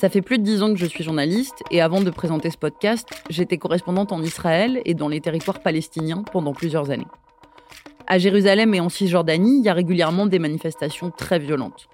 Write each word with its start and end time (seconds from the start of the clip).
Ça 0.00 0.08
fait 0.08 0.22
plus 0.22 0.38
de 0.38 0.44
dix 0.44 0.62
ans 0.62 0.72
que 0.72 0.78
je 0.78 0.86
suis 0.86 1.04
journaliste 1.04 1.62
et 1.70 1.82
avant 1.82 2.00
de 2.00 2.08
présenter 2.08 2.48
ce 2.48 2.56
podcast, 2.56 3.06
j'étais 3.28 3.58
correspondante 3.58 4.12
en 4.12 4.22
Israël 4.22 4.80
et 4.86 4.94
dans 4.94 5.08
les 5.08 5.20
territoires 5.20 5.60
palestiniens 5.60 6.22
pendant 6.32 6.54
plusieurs 6.54 6.90
années. 6.90 7.06
À 8.06 8.16
Jérusalem 8.16 8.72
et 8.72 8.80
en 8.80 8.88
Cisjordanie, 8.88 9.58
il 9.58 9.62
y 9.62 9.68
a 9.68 9.74
régulièrement 9.74 10.24
des 10.24 10.38
manifestations 10.38 11.10
très 11.10 11.38
violentes. 11.38 11.90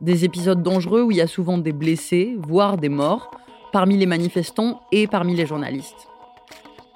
Des 0.00 0.24
épisodes 0.24 0.62
dangereux 0.62 1.02
où 1.02 1.10
il 1.10 1.16
y 1.16 1.20
a 1.20 1.26
souvent 1.26 1.58
des 1.58 1.72
blessés, 1.72 2.36
voire 2.38 2.76
des 2.76 2.88
morts, 2.88 3.32
parmi 3.72 3.96
les 3.96 4.06
manifestants 4.06 4.80
et 4.92 5.08
parmi 5.08 5.34
les 5.34 5.44
journalistes. 5.44 6.06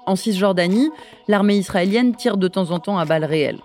En 0.05 0.15
Cisjordanie, 0.15 0.89
l'armée 1.27 1.57
israélienne 1.57 2.15
tire 2.15 2.37
de 2.37 2.47
temps 2.47 2.71
en 2.71 2.79
temps 2.79 2.97
à 2.97 3.03
balles 3.03 3.25
réelles. 3.25 3.59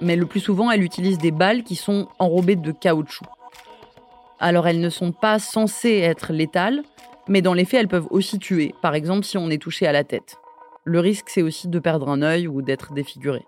Mais 0.00 0.14
le 0.14 0.26
plus 0.26 0.38
souvent, 0.38 0.70
elle 0.70 0.84
utilise 0.84 1.18
des 1.18 1.32
balles 1.32 1.64
qui 1.64 1.74
sont 1.74 2.06
enrobées 2.20 2.54
de 2.54 2.70
caoutchouc. 2.70 3.24
Alors 4.38 4.66
elles 4.66 4.80
ne 4.80 4.90
sont 4.90 5.12
pas 5.12 5.38
censées 5.38 5.98
être 5.98 6.32
létales, 6.32 6.82
mais 7.28 7.42
dans 7.42 7.54
les 7.54 7.64
faits, 7.64 7.80
elles 7.80 7.88
peuvent 7.88 8.08
aussi 8.10 8.38
tuer, 8.38 8.74
par 8.82 8.94
exemple 8.94 9.24
si 9.24 9.38
on 9.38 9.50
est 9.50 9.62
touché 9.62 9.86
à 9.86 9.92
la 9.92 10.04
tête. 10.04 10.36
Le 10.84 11.00
risque, 11.00 11.30
c'est 11.30 11.42
aussi 11.42 11.68
de 11.68 11.78
perdre 11.78 12.08
un 12.08 12.22
œil 12.22 12.46
ou 12.46 12.60
d'être 12.60 12.92
défiguré. 12.92 13.44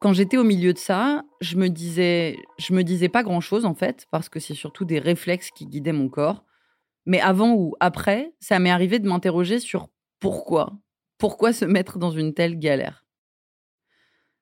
Quand 0.00 0.12
j'étais 0.12 0.36
au 0.36 0.44
milieu 0.44 0.72
de 0.72 0.78
ça, 0.78 1.22
je 1.40 1.56
me 1.56 1.68
disais, 1.68 2.36
me 2.70 2.82
disais 2.82 3.08
pas 3.08 3.22
grand-chose 3.22 3.64
en 3.64 3.74
fait, 3.74 4.06
parce 4.10 4.28
que 4.28 4.40
c'est 4.40 4.54
surtout 4.54 4.84
des 4.84 4.98
réflexes 4.98 5.50
qui 5.50 5.66
guidaient 5.66 5.92
mon 5.92 6.08
corps. 6.08 6.44
Mais 7.06 7.20
avant 7.20 7.52
ou 7.52 7.74
après, 7.80 8.34
ça 8.40 8.58
m'est 8.58 8.70
arrivé 8.70 8.98
de 8.98 9.08
m'interroger 9.08 9.60
sur 9.60 9.88
pourquoi. 10.20 10.72
Pourquoi 11.16 11.52
se 11.52 11.64
mettre 11.64 11.98
dans 11.98 12.10
une 12.10 12.34
telle 12.34 12.58
galère? 12.58 13.04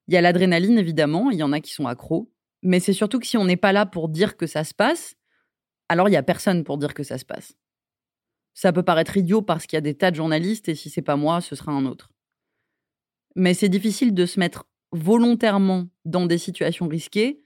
Il 0.09 0.15
y 0.15 0.17
a 0.17 0.21
l'adrénaline 0.21 0.79
évidemment, 0.79 1.31
il 1.31 1.39
y 1.39 1.43
en 1.43 1.53
a 1.53 1.61
qui 1.61 1.73
sont 1.73 1.87
accros, 1.87 2.33
mais 2.63 2.81
c'est 2.81 2.93
surtout 2.93 3.19
que 3.19 3.27
si 3.27 3.37
on 3.37 3.45
n'est 3.45 3.57
pas 3.57 3.73
là 3.73 3.87
pour 3.87 4.09
dire 4.09 4.37
que 4.37 4.47
ça 4.47 4.65
se 4.65 4.75
passe, 4.75 5.17
alors 5.89 6.09
il 6.09 6.13
n'y 6.13 6.17
a 6.17 6.23
personne 6.23 6.65
pour 6.65 6.79
dire 6.79 6.95
que 6.95 7.03
ça 7.03 7.19
se 7.19 7.25
passe. 7.25 7.55
Ça 8.55 8.73
peut 8.73 8.83
paraître 8.83 9.17
idiot 9.17 9.43
parce 9.43 9.67
qu'il 9.67 9.77
y 9.77 9.79
a 9.79 9.83
des 9.83 9.95
tas 9.95 10.11
de 10.11 10.17
journalistes 10.17 10.69
et 10.69 10.75
si 10.75 10.91
c'est 10.91 11.03
pas 11.03 11.17
moi, 11.17 11.41
ce 11.41 11.57
sera 11.57 11.73
un 11.73 11.87
autre. 11.87 12.11
Mais 13.35 13.55
c'est 13.55 13.69
difficile 13.69 14.15
de 14.15 14.27
se 14.27 14.39
mettre 14.39 14.67
volontairement 14.93 15.89
dans 16.05 16.27
des 16.27 16.39
situations 16.39 16.87
risquées 16.87 17.43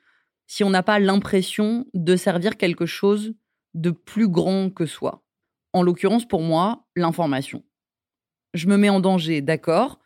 si 0.47 0.65
on 0.65 0.71
n'a 0.71 0.83
pas 0.83 0.99
l'impression 0.99 1.87
de 1.95 2.17
servir 2.17 2.57
quelque 2.57 2.87
chose 2.87 3.35
de 3.75 3.91
plus 3.91 4.29
grand 4.29 4.71
que 4.71 4.87
soi. 4.87 5.25
En 5.73 5.83
l'occurrence, 5.83 6.27
pour 6.27 6.41
moi, 6.41 6.87
l'information. 6.97 7.65
Je 8.55 8.69
me 8.69 8.77
mets 8.77 8.89
en 8.89 9.01
danger, 9.01 9.43
d'accord, 9.43 10.01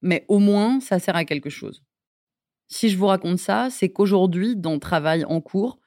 mais 0.00 0.24
au 0.28 0.38
moins, 0.38 0.80
ça 0.80 0.98
sert 0.98 1.16
à 1.16 1.24
quelque 1.24 1.50
chose. 1.50 1.84
Si 2.72 2.88
je 2.88 2.96
vous 2.96 3.06
raconte 3.06 3.38
ça, 3.38 3.68
c'est 3.68 3.90
qu'aujourd'hui, 3.90 4.56
dans 4.56 4.78
Travail 4.78 5.26
en 5.26 5.42
cours, 5.42 5.78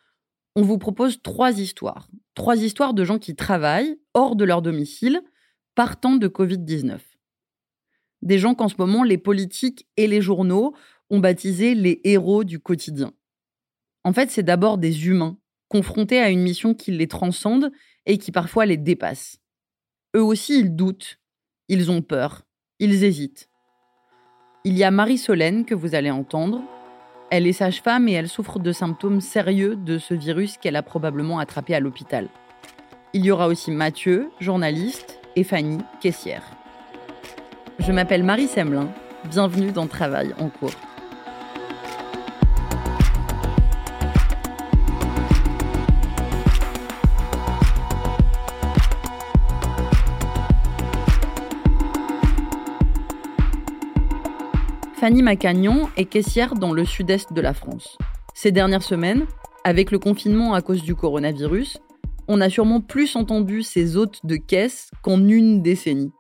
on 0.56 0.62
vous 0.62 0.78
propose 0.78 1.20
trois 1.24 1.60
histoires. 1.60 2.08
Trois 2.36 2.58
histoires 2.58 2.94
de 2.94 3.04
gens 3.04 3.18
qui 3.18 3.36
travaillent 3.36 3.98
hors 4.14 4.36
de 4.36 4.46
leur 4.46 4.62
domicile, 4.62 5.24
partant 5.74 6.16
de 6.16 6.28
Covid-19. 6.28 7.00
Des 8.22 8.38
gens 8.38 8.54
qu'en 8.54 8.70
ce 8.70 8.76
moment, 8.78 9.04
les 9.04 9.18
politiques 9.18 9.88
et 9.98 10.06
les 10.06 10.22
journaux 10.22 10.76
ont 11.10 11.18
baptisé 11.18 11.74
les 11.74 12.02
héros 12.04 12.44
du 12.44 12.60
quotidien. 12.60 13.14
En 14.04 14.14
fait, 14.14 14.30
c'est 14.30 14.44
d'abord 14.44 14.78
des 14.78 15.08
humains, 15.08 15.40
confrontés 15.70 16.20
à 16.20 16.30
une 16.30 16.44
mission 16.44 16.76
qui 16.76 16.92
les 16.92 17.08
transcende 17.08 17.72
et 18.06 18.20
qui 18.20 18.32
parfois 18.32 18.68
les 18.68 18.78
dépasse. 18.78 19.40
Eux 20.16 20.24
aussi, 20.24 20.60
ils 20.60 20.76
doutent, 20.76 21.20
ils 21.68 21.90
ont 21.90 22.04
peur, 22.04 22.44
ils 22.78 23.04
hésitent. 23.04 23.50
Il 24.66 24.78
y 24.78 24.84
a 24.84 24.92
Marie 24.92 25.18
Solène 25.18 25.66
que 25.66 25.74
vous 25.74 25.96
allez 25.96 26.12
entendre, 26.12 26.64
elle 27.36 27.48
est 27.48 27.54
sage-femme 27.54 28.08
et 28.08 28.14
elle 28.14 28.30
souffre 28.30 28.60
de 28.60 28.72
symptômes 28.72 29.20
sérieux 29.20 29.76
de 29.76 29.98
ce 29.98 30.14
virus 30.14 30.56
qu'elle 30.58 30.78
a 30.78 30.82
probablement 30.82 31.40
attrapé 31.40 31.76
à 31.76 31.82
l'hôpital. 31.82 32.30
Il 33.12 33.26
y 33.26 33.32
aura 33.32 33.48
aussi 33.48 33.72
Mathieu, 33.72 34.30
journaliste, 34.40 35.20
et 35.36 35.44
Fanny, 35.44 35.80
caissière. 36.00 36.44
Je 37.80 37.92
m'appelle 37.92 38.24
Marie 38.24 38.48
Semelin. 38.48 38.88
Bienvenue 39.30 39.74
dans 39.74 39.86
Travail 39.86 40.34
en 40.40 40.48
cours. 40.48 40.72
Fanny 55.06 55.22
Macagnon 55.22 55.88
est 55.98 56.06
caissière 56.06 56.56
dans 56.56 56.74
le 56.74 56.84
sud-est 56.84 57.32
de 57.32 57.40
la 57.40 57.54
France. 57.54 57.96
Ces 58.34 58.52
dernières 58.52 58.82
semaines, 58.82 59.28
avec 59.64 59.92
le 59.92 60.00
confinement 60.00 60.56
à 60.56 60.64
cause 60.64 60.82
du 60.82 60.96
coronavirus, 60.96 61.78
on 62.28 62.42
a 62.42 62.50
sûrement 62.50 62.82
plus 62.82 63.16
entendu 63.16 63.62
ces 63.62 63.98
hôtes 63.98 64.26
de 64.26 64.36
caisse 64.36 64.90
qu'en 65.04 65.20
une 65.28 65.62
décennie. 65.62 66.12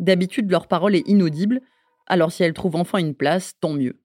D'habitude, 0.00 0.50
leur 0.50 0.66
parole 0.66 0.96
est 0.96 1.06
inaudible, 1.06 1.60
alors 2.08 2.32
si 2.32 2.42
elle 2.42 2.52
trouve 2.52 2.74
enfin 2.74 2.98
une 2.98 3.14
place, 3.14 3.52
tant 3.60 3.74
mieux. 3.74 4.00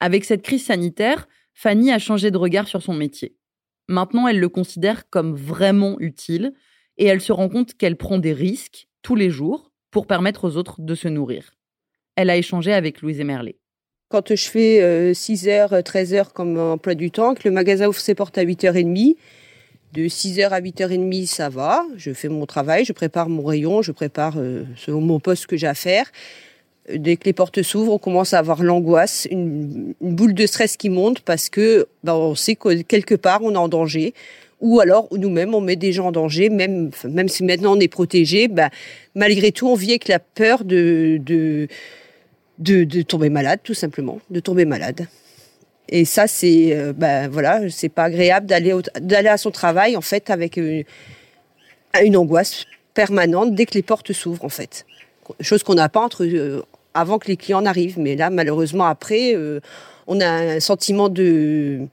Avec 0.00 0.24
cette 0.24 0.40
crise 0.40 0.64
sanitaire, 0.64 1.28
Fanny 1.52 1.92
a 1.92 1.98
changé 1.98 2.30
de 2.30 2.38
regard 2.38 2.66
sur 2.66 2.80
son 2.80 2.94
métier. 2.94 3.36
Maintenant, 3.88 4.26
elle 4.26 4.40
le 4.40 4.48
considère 4.48 5.10
comme 5.10 5.34
vraiment 5.34 6.00
utile 6.00 6.54
et 6.96 7.04
elle 7.04 7.20
se 7.20 7.32
rend 7.32 7.50
compte 7.50 7.74
qu'elle 7.74 7.98
prend 7.98 8.16
des 8.16 8.32
risques 8.32 8.88
tous 9.02 9.16
les 9.16 9.28
jours 9.28 9.70
pour 9.90 10.06
permettre 10.06 10.48
aux 10.48 10.56
autres 10.56 10.80
de 10.80 10.94
se 10.94 11.08
nourrir 11.08 11.52
elle 12.16 12.30
a 12.30 12.36
échangé 12.36 12.72
avec 12.72 13.02
Louise 13.02 13.20
Emerlet. 13.20 13.56
Quand 14.10 14.34
je 14.34 14.44
fais 14.44 15.12
6h, 15.12 15.82
13h 15.82 16.14
euh, 16.14 16.24
comme 16.34 16.58
emploi 16.58 16.94
du 16.94 17.10
temps, 17.10 17.34
que 17.34 17.42
le 17.44 17.50
magasin 17.50 17.88
ouvre 17.88 17.98
ses 17.98 18.14
portes 18.14 18.36
à 18.36 18.44
8h30, 18.44 19.16
De 19.94 20.02
6h 20.02 20.48
à 20.50 20.60
8h30, 20.60 21.26
ça 21.26 21.48
va. 21.48 21.84
Je 21.96 22.12
fais 22.12 22.28
mon 22.28 22.44
travail, 22.44 22.84
je 22.84 22.92
prépare 22.92 23.28
mon 23.28 23.42
rayon, 23.42 23.80
je 23.80 23.92
prépare 23.92 24.34
euh, 24.36 24.64
mon 24.88 25.18
poste 25.18 25.46
que 25.46 25.56
j'ai 25.56 25.66
à 25.66 25.74
faire. 25.74 26.10
Dès 26.92 27.16
que 27.16 27.24
les 27.24 27.32
portes 27.32 27.62
s'ouvrent, 27.62 27.92
on 27.92 27.98
commence 27.98 28.34
à 28.34 28.38
avoir 28.38 28.62
l'angoisse, 28.62 29.28
une, 29.30 29.94
boule 30.00 30.34
de 30.34 30.46
stress 30.46 30.76
qui 30.76 30.90
monte 30.90 31.20
parce 31.20 31.48
que 31.48 31.86
ben, 32.02 32.14
on 32.14 32.34
sait 32.34 32.56
que 32.56 32.82
quelque 32.82 33.14
part 33.14 33.40
on 33.42 33.52
est 33.52 33.56
en 33.56 33.68
danger 33.68 34.14
ou 34.60 34.80
alors 34.80 35.08
nous-mêmes 35.12 35.54
on 35.54 35.60
met 35.60 35.76
des 35.76 35.92
gens 35.92 36.08
en 36.08 36.12
danger, 36.12 36.50
même 36.50 36.90
même 37.04 37.28
si 37.28 37.44
maintenant 37.44 37.76
on 37.76 37.80
est 37.80 37.88
protégé, 37.88 38.48
ben, 38.48 38.68
malgré 39.14 39.52
tout 39.52 39.68
on 39.68 39.74
vit 39.74 39.90
avec 39.90 40.08
la 40.08 40.18
peur 40.18 40.64
de, 40.64 41.68
de, 42.62 43.02
tomber 43.02 43.28
malade 43.28 43.60
tout 43.62 43.74
simplement, 43.74 44.20
de 44.30 44.40
tomber 44.40 44.64
malade. 44.64 45.06
Et 45.88 46.04
ça, 46.04 46.26
c'est 46.26 46.74
euh, 46.74 46.92
ben 46.92 47.28
voilà, 47.28 47.68
c'est 47.70 47.88
pas 47.88 48.04
agréable 48.04 48.46
d'aller 48.46 48.74
d'aller 49.00 49.28
à 49.28 49.36
son 49.36 49.50
travail 49.50 49.96
en 49.96 50.00
fait 50.00 50.30
avec 50.30 50.56
une, 50.56 50.84
une, 52.02 52.16
angoisse 52.16 52.64
permanente 52.94 53.54
dès 53.54 53.66
que 53.66 53.74
les 53.74 53.82
portes 53.82 54.12
s'ouvrent 54.12 54.44
en 54.44 54.48
fait. 54.48 54.86
Chose 55.40 55.62
qu'on 55.62 55.74
n'a 55.74 55.88
pas 55.88 56.00
entre 56.00 56.24
euh, 56.24 56.62
avant 56.94 57.18
que 57.18 57.28
les 57.28 57.36
clients 57.36 57.62
n'arrivent, 57.62 57.98
mais 57.98 58.16
là 58.16 58.30
malheureusement 58.30 58.86
après, 58.86 59.34
euh, 59.34 59.60
on 60.06 60.20
a 60.20 60.28
un 60.28 60.60
sentiment 60.60 61.08
de 61.08 61.88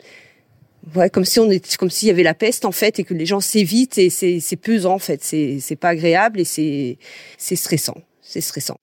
ouais, 0.95 1.09
comme 1.09 1.25
si 1.25 1.39
on 1.39 1.49
était, 1.49 1.75
comme 1.75 1.89
s'il 1.89 2.07
y 2.07 2.11
avait 2.11 2.23
la 2.23 2.35
peste 2.35 2.65
en 2.65 2.71
fait 2.71 2.99
et 2.99 3.03
que 3.03 3.13
les 3.13 3.25
gens 3.25 3.39
s'évitent 3.39 3.97
et 3.97 4.09
c'est 4.09 4.55
pesant 4.55 4.93
en 4.93 4.99
fait, 4.99 5.23
c'est 5.23 5.75
pas 5.79 5.89
agréable 5.89 6.39
et 6.39 6.45
c'est 6.45 7.55
stressant, 7.55 7.97
c'est 8.21 8.41
stressant. 8.41 8.77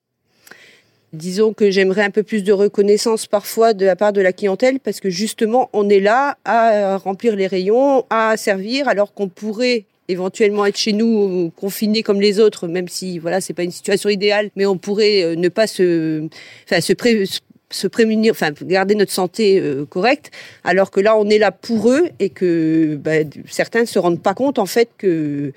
Disons 1.16 1.54
que 1.54 1.70
j'aimerais 1.70 2.02
un 2.02 2.10
peu 2.10 2.22
plus 2.22 2.44
de 2.44 2.52
reconnaissance 2.52 3.26
parfois 3.26 3.72
de 3.72 3.86
la 3.86 3.96
part 3.96 4.12
de 4.12 4.20
la 4.20 4.34
clientèle 4.34 4.80
parce 4.80 5.00
que 5.00 5.08
justement 5.08 5.70
on 5.72 5.88
est 5.88 6.00
là 6.00 6.36
à 6.44 6.98
remplir 6.98 7.36
les 7.36 7.46
rayons, 7.46 8.04
à 8.10 8.36
servir 8.36 8.86
alors 8.86 9.14
qu'on 9.14 9.28
pourrait 9.28 9.86
éventuellement 10.08 10.66
être 10.66 10.76
chez 10.76 10.92
nous 10.92 11.50
confinés 11.56 12.02
comme 12.02 12.20
les 12.20 12.38
autres, 12.38 12.68
même 12.68 12.88
si 12.88 13.18
voilà 13.18 13.40
c'est 13.40 13.54
pas 13.54 13.62
une 13.62 13.70
situation 13.70 14.10
idéale, 14.10 14.50
mais 14.56 14.66
on 14.66 14.76
pourrait 14.76 15.22
euh, 15.22 15.36
ne 15.36 15.48
pas 15.48 15.66
se, 15.66 16.28
enfin 16.64 16.82
se, 16.82 16.92
se 17.70 17.86
prémunir, 17.86 18.32
enfin 18.32 18.50
garder 18.62 18.94
notre 18.94 19.12
santé 19.12 19.58
euh, 19.58 19.86
correcte, 19.86 20.30
alors 20.64 20.90
que 20.90 21.00
là 21.00 21.16
on 21.16 21.30
est 21.30 21.38
là 21.38 21.50
pour 21.50 21.90
eux 21.90 22.08
et 22.19 22.28
que 22.28 22.96
bah, 22.96 23.24
certains 23.48 23.80
ne 23.80 23.86
se 23.86 23.98
rendent 23.98 24.22
pas 24.22 24.34
compte 24.34 24.58
en 24.58 24.66
fait 24.66 24.90
que 24.98 25.52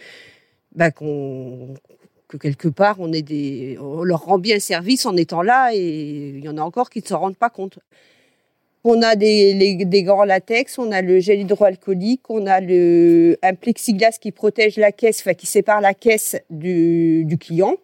bah, 0.73 0.89
qu'on 0.89 1.73
que 2.29 2.37
quelque 2.37 2.67
part 2.67 2.97
on 2.99 4.03
leur 4.03 4.23
rend 4.23 4.37
bien 4.37 4.59
service 4.59 5.05
en 5.05 5.17
étant 5.17 5.41
là 5.41 5.71
et 5.73 6.33
il 6.35 6.45
y 6.45 6.47
en 6.47 6.57
a 6.57 6.61
encore 6.61 6.89
qui 6.89 7.01
ne 7.01 7.07
se 7.07 7.13
rendent 7.13 7.35
pas 7.35 7.49
compte. 7.49 7.79
On 8.85 9.01
a 9.01 9.15
des, 9.17 9.75
des 9.75 10.03
gants 10.03 10.23
latex, 10.23 10.77
on 10.77 10.91
a 10.93 11.01
le 11.01 11.19
gel 11.19 11.41
hydroalcoolique, 11.41 12.29
on 12.29 12.47
a 12.47 12.61
un 12.61 13.53
plexiglas 13.55 14.17
qui 14.21 14.31
protège 14.31 14.77
la 14.77 14.93
caisse, 14.93 15.19
enfin 15.19 15.33
qui 15.33 15.47
sépare 15.47 15.81
la 15.81 15.93
caisse 15.93 16.37
du, 16.49 17.25
du 17.25 17.37
client. 17.37 17.75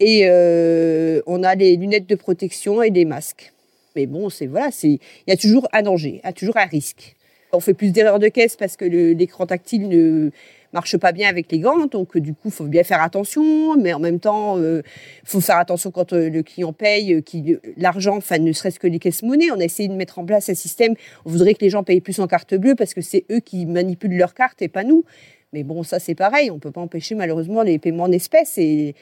Et 0.00 0.22
euh, 0.24 1.20
on 1.26 1.42
a 1.42 1.54
les 1.56 1.76
lunettes 1.76 2.06
de 2.06 2.14
protection 2.14 2.82
et 2.82 2.90
des 2.90 3.04
masques. 3.04 3.52
Mais 3.96 4.06
bon, 4.06 4.30
c'est 4.30 4.46
voilà, 4.46 4.70
c'est 4.70 4.88
il 4.88 5.00
y 5.26 5.32
a 5.32 5.36
toujours 5.36 5.68
un 5.72 5.82
danger, 5.82 6.20
il 6.22 6.26
y 6.26 6.28
a 6.28 6.32
toujours 6.32 6.56
un 6.56 6.66
risque. 6.66 7.16
On 7.52 7.60
fait 7.60 7.74
plus 7.74 7.90
d'erreurs 7.90 8.18
de 8.20 8.28
caisse 8.28 8.56
parce 8.56 8.76
que 8.76 8.84
l'écran 8.84 9.46
tactile 9.46 9.88
ne 9.88 10.30
marche 10.78 10.96
pas 10.96 11.10
bien 11.10 11.28
avec 11.28 11.50
les 11.50 11.58
gants, 11.58 11.86
donc 11.86 12.16
du 12.16 12.34
coup, 12.34 12.50
faut 12.50 12.66
bien 12.66 12.84
faire 12.84 13.02
attention, 13.02 13.76
mais 13.76 13.92
en 13.92 13.98
même 13.98 14.20
temps, 14.20 14.58
euh, 14.58 14.82
faut 15.24 15.40
faire 15.40 15.56
attention 15.56 15.90
quand 15.90 16.12
euh, 16.12 16.30
le 16.30 16.44
client 16.44 16.72
paye, 16.72 17.14
euh, 17.14 17.60
l'argent, 17.76 18.16
enfin, 18.16 18.38
ne 18.38 18.52
serait-ce 18.52 18.78
que 18.78 18.86
les 18.86 19.00
caisses 19.00 19.24
monnaie. 19.24 19.50
On 19.50 19.58
a 19.58 19.64
essayé 19.64 19.88
de 19.88 19.94
mettre 19.94 20.20
en 20.20 20.24
place 20.24 20.48
un 20.48 20.54
système. 20.54 20.94
On 21.24 21.30
voudrait 21.30 21.54
que 21.54 21.62
les 21.62 21.70
gens 21.70 21.82
payent 21.82 22.00
plus 22.00 22.20
en 22.20 22.28
carte 22.28 22.54
bleue 22.54 22.76
parce 22.76 22.94
que 22.94 23.00
c'est 23.00 23.24
eux 23.32 23.40
qui 23.40 23.66
manipulent 23.66 24.16
leur 24.16 24.34
carte 24.34 24.62
et 24.62 24.68
pas 24.68 24.84
nous. 24.84 25.04
Mais 25.52 25.64
bon, 25.64 25.82
ça 25.82 25.98
c'est 25.98 26.14
pareil. 26.14 26.48
On 26.52 26.60
peut 26.60 26.70
pas 26.70 26.80
empêcher 26.80 27.16
malheureusement 27.16 27.62
les 27.62 27.80
paiements 27.80 28.04
en 28.04 28.12
espèces 28.12 28.56
et 28.58 28.94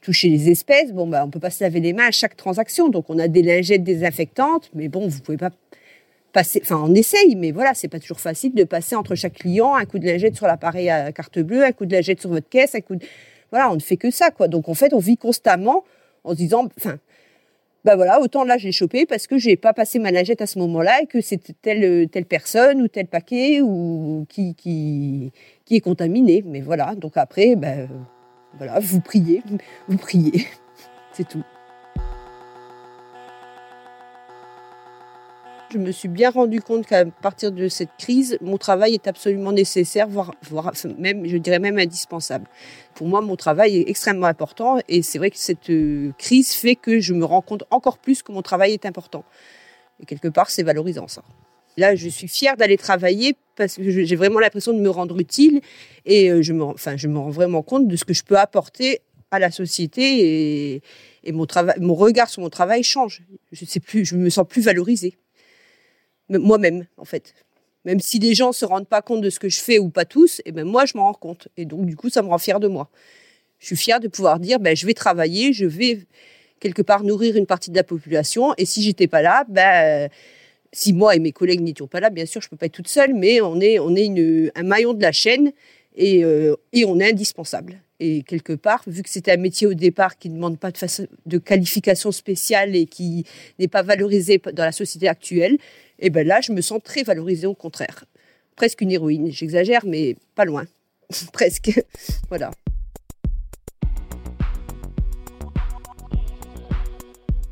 toucher 0.00 0.28
les 0.28 0.50
espèces. 0.50 0.92
Bon, 0.92 1.08
bah, 1.08 1.24
on 1.26 1.30
peut 1.30 1.40
pas 1.40 1.50
se 1.50 1.64
laver 1.64 1.80
les 1.80 1.94
mains 1.94 2.06
à 2.06 2.12
chaque 2.12 2.36
transaction. 2.36 2.90
Donc, 2.90 3.06
on 3.08 3.18
a 3.18 3.26
des 3.26 3.42
lingettes 3.42 3.82
désinfectantes, 3.82 4.70
mais 4.74 4.86
bon, 4.86 5.08
vous 5.08 5.20
pouvez 5.20 5.38
pas 5.38 5.50
on 6.70 6.94
essaye, 6.94 7.36
mais 7.36 7.50
voilà, 7.50 7.74
c'est 7.74 7.88
pas 7.88 7.98
toujours 7.98 8.20
facile 8.20 8.54
de 8.54 8.64
passer 8.64 8.96
entre 8.96 9.14
chaque 9.14 9.34
client 9.34 9.74
un 9.74 9.84
coup 9.84 9.98
de 9.98 10.06
lingette 10.06 10.36
sur 10.36 10.46
l'appareil 10.46 10.90
à 10.90 11.12
carte 11.12 11.38
bleue, 11.38 11.64
un 11.64 11.72
coup 11.72 11.86
de 11.86 11.94
lingette 11.94 12.20
sur 12.20 12.30
votre 12.30 12.48
caisse, 12.48 12.74
un 12.74 12.80
coup 12.80 12.96
voilà, 13.50 13.70
on 13.70 13.74
ne 13.74 13.80
fait 13.80 13.96
que 13.96 14.10
ça, 14.10 14.30
quoi. 14.30 14.48
Donc, 14.48 14.68
en 14.68 14.74
fait, 14.74 14.92
on 14.92 14.98
vit 14.98 15.16
constamment 15.16 15.84
en 16.24 16.32
se 16.32 16.36
disant, 16.36 16.68
enfin, 16.76 16.98
bah 17.84 17.96
voilà, 17.96 18.20
autant 18.20 18.44
là 18.44 18.58
j'ai 18.58 18.72
chopé 18.72 19.06
parce 19.06 19.26
que 19.26 19.38
j'ai 19.38 19.56
pas 19.56 19.72
passé 19.72 19.98
ma 19.98 20.10
lingette 20.10 20.42
à 20.42 20.46
ce 20.46 20.58
moment-là 20.58 21.02
et 21.02 21.06
que 21.06 21.20
c'était 21.20 21.54
telle 21.62 22.08
telle 22.10 22.26
personne 22.26 22.82
ou 22.82 22.88
tel 22.88 23.06
paquet 23.06 23.60
ou 23.62 24.26
qui 24.28 24.54
qui 24.54 25.32
qui 25.64 25.76
est 25.76 25.80
contaminé. 25.80 26.42
Mais 26.46 26.60
voilà, 26.60 26.94
donc 26.96 27.16
après, 27.16 27.56
ben 27.56 27.88
voilà, 28.58 28.78
vous 28.80 29.00
priez, 29.00 29.42
vous 29.88 29.96
priez, 29.96 30.46
c'est 31.12 31.28
tout. 31.28 31.44
Je 35.70 35.76
me 35.76 35.92
suis 35.92 36.08
bien 36.08 36.30
rendu 36.30 36.62
compte 36.62 36.86
qu'à 36.86 37.04
partir 37.04 37.52
de 37.52 37.68
cette 37.68 37.90
crise, 37.98 38.38
mon 38.40 38.56
travail 38.56 38.94
est 38.94 39.06
absolument 39.06 39.52
nécessaire, 39.52 40.08
voire, 40.08 40.32
même, 40.96 41.26
je 41.26 41.36
dirais 41.36 41.58
même 41.58 41.78
indispensable. 41.78 42.46
Pour 42.94 43.06
moi, 43.06 43.20
mon 43.20 43.36
travail 43.36 43.76
est 43.76 43.90
extrêmement 43.90 44.28
important 44.28 44.78
et 44.88 45.02
c'est 45.02 45.18
vrai 45.18 45.30
que 45.30 45.36
cette 45.36 45.68
euh, 45.68 46.12
crise 46.16 46.54
fait 46.54 46.74
que 46.74 47.00
je 47.00 47.12
me 47.12 47.26
rends 47.26 47.42
compte 47.42 47.64
encore 47.70 47.98
plus 47.98 48.22
que 48.22 48.32
mon 48.32 48.40
travail 48.40 48.72
est 48.72 48.86
important. 48.86 49.26
Et 50.00 50.06
quelque 50.06 50.28
part, 50.28 50.48
c'est 50.48 50.62
valorisant 50.62 51.06
ça. 51.06 51.22
Là, 51.76 51.94
je 51.94 52.08
suis 52.08 52.28
fière 52.28 52.56
d'aller 52.56 52.78
travailler 52.78 53.36
parce 53.54 53.76
que 53.76 53.90
j'ai 53.90 54.16
vraiment 54.16 54.40
l'impression 54.40 54.72
de 54.72 54.80
me 54.80 54.88
rendre 54.88 55.20
utile 55.20 55.60
et 56.06 56.30
euh, 56.30 56.40
je 56.40 56.54
me, 56.54 56.64
enfin, 56.64 56.96
je 56.96 57.08
me 57.08 57.18
rends 57.18 57.28
vraiment 57.28 57.62
compte 57.62 57.86
de 57.88 57.96
ce 57.96 58.06
que 58.06 58.14
je 58.14 58.24
peux 58.24 58.38
apporter 58.38 59.00
à 59.30 59.38
la 59.38 59.50
société 59.50 60.76
et, 60.76 60.82
et 61.24 61.32
mon 61.32 61.46
mon 61.78 61.94
regard 61.94 62.30
sur 62.30 62.40
mon 62.40 62.48
travail 62.48 62.82
change. 62.82 63.22
Je 63.52 63.66
sais 63.66 63.80
plus, 63.80 64.06
je 64.06 64.16
me 64.16 64.30
sens 64.30 64.46
plus 64.48 64.62
valorisée 64.62 65.18
moi-même, 66.28 66.86
en 66.96 67.04
fait. 67.04 67.34
Même 67.84 68.00
si 68.00 68.18
les 68.18 68.34
gens 68.34 68.52
se 68.52 68.64
rendent 68.64 68.88
pas 68.88 69.02
compte 69.02 69.22
de 69.22 69.30
ce 69.30 69.38
que 69.38 69.48
je 69.48 69.60
fais 69.60 69.78
ou 69.78 69.88
pas 69.88 70.04
tous, 70.04 70.40
et 70.40 70.42
eh 70.46 70.52
ben 70.52 70.64
moi 70.64 70.84
je 70.84 70.96
m'en 70.96 71.04
rends 71.04 71.14
compte. 71.14 71.48
Et 71.56 71.64
donc 71.64 71.86
du 71.86 71.96
coup, 71.96 72.10
ça 72.10 72.22
me 72.22 72.28
rend 72.28 72.38
fière 72.38 72.60
de 72.60 72.68
moi. 72.68 72.90
Je 73.58 73.66
suis 73.66 73.76
fière 73.76 74.00
de 74.00 74.08
pouvoir 74.08 74.40
dire, 74.40 74.60
ben 74.60 74.76
je 74.76 74.86
vais 74.86 74.94
travailler, 74.94 75.52
je 75.52 75.64
vais 75.64 76.00
quelque 76.60 76.82
part 76.82 77.02
nourrir 77.02 77.36
une 77.36 77.46
partie 77.46 77.70
de 77.70 77.76
la 77.76 77.84
population. 77.84 78.52
Et 78.58 78.66
si 78.66 78.82
j'étais 78.82 79.06
pas 79.06 79.22
là, 79.22 79.44
ben 79.48 80.10
si 80.72 80.92
moi 80.92 81.16
et 81.16 81.18
mes 81.18 81.32
collègues 81.32 81.60
n'étions 81.60 81.86
pas 81.86 82.00
là, 82.00 82.10
bien 82.10 82.26
sûr, 82.26 82.42
je 82.42 82.48
peux 82.48 82.56
pas 82.56 82.66
être 82.66 82.72
toute 82.72 82.88
seule, 82.88 83.14
mais 83.14 83.40
on 83.40 83.60
est 83.60 83.78
on 83.78 83.94
est 83.96 84.04
une, 84.04 84.50
un 84.54 84.62
maillon 84.64 84.92
de 84.92 85.00
la 85.00 85.12
chaîne 85.12 85.52
et, 85.96 86.24
euh, 86.24 86.56
et 86.72 86.84
on 86.84 86.98
est 87.00 87.10
indispensable. 87.10 87.80
Et 88.00 88.22
quelque 88.22 88.52
part, 88.52 88.82
vu 88.86 89.02
que 89.02 89.10
c'était 89.10 89.32
un 89.32 89.38
métier 89.38 89.66
au 89.66 89.74
départ 89.74 90.18
qui 90.18 90.30
ne 90.30 90.36
demande 90.36 90.58
pas 90.58 90.70
de, 90.70 90.78
de 91.26 91.38
qualification 91.38 92.12
spéciale 92.12 92.76
et 92.76 92.86
qui 92.86 93.24
n'est 93.58 93.68
pas 93.68 93.82
valorisé 93.82 94.40
dans 94.52 94.64
la 94.64 94.72
société 94.72 95.08
actuelle, 95.08 95.58
et 96.00 96.06
eh 96.06 96.10
ben 96.10 96.24
là, 96.24 96.40
je 96.40 96.52
me 96.52 96.60
sens 96.60 96.80
très 96.82 97.02
valorisée 97.02 97.48
au 97.48 97.54
contraire. 97.54 98.04
Presque 98.54 98.82
une 98.82 98.92
héroïne. 98.92 99.32
J'exagère, 99.32 99.84
mais 99.84 100.14
pas 100.36 100.44
loin. 100.44 100.64
Presque. 101.32 101.82
voilà. 102.28 102.52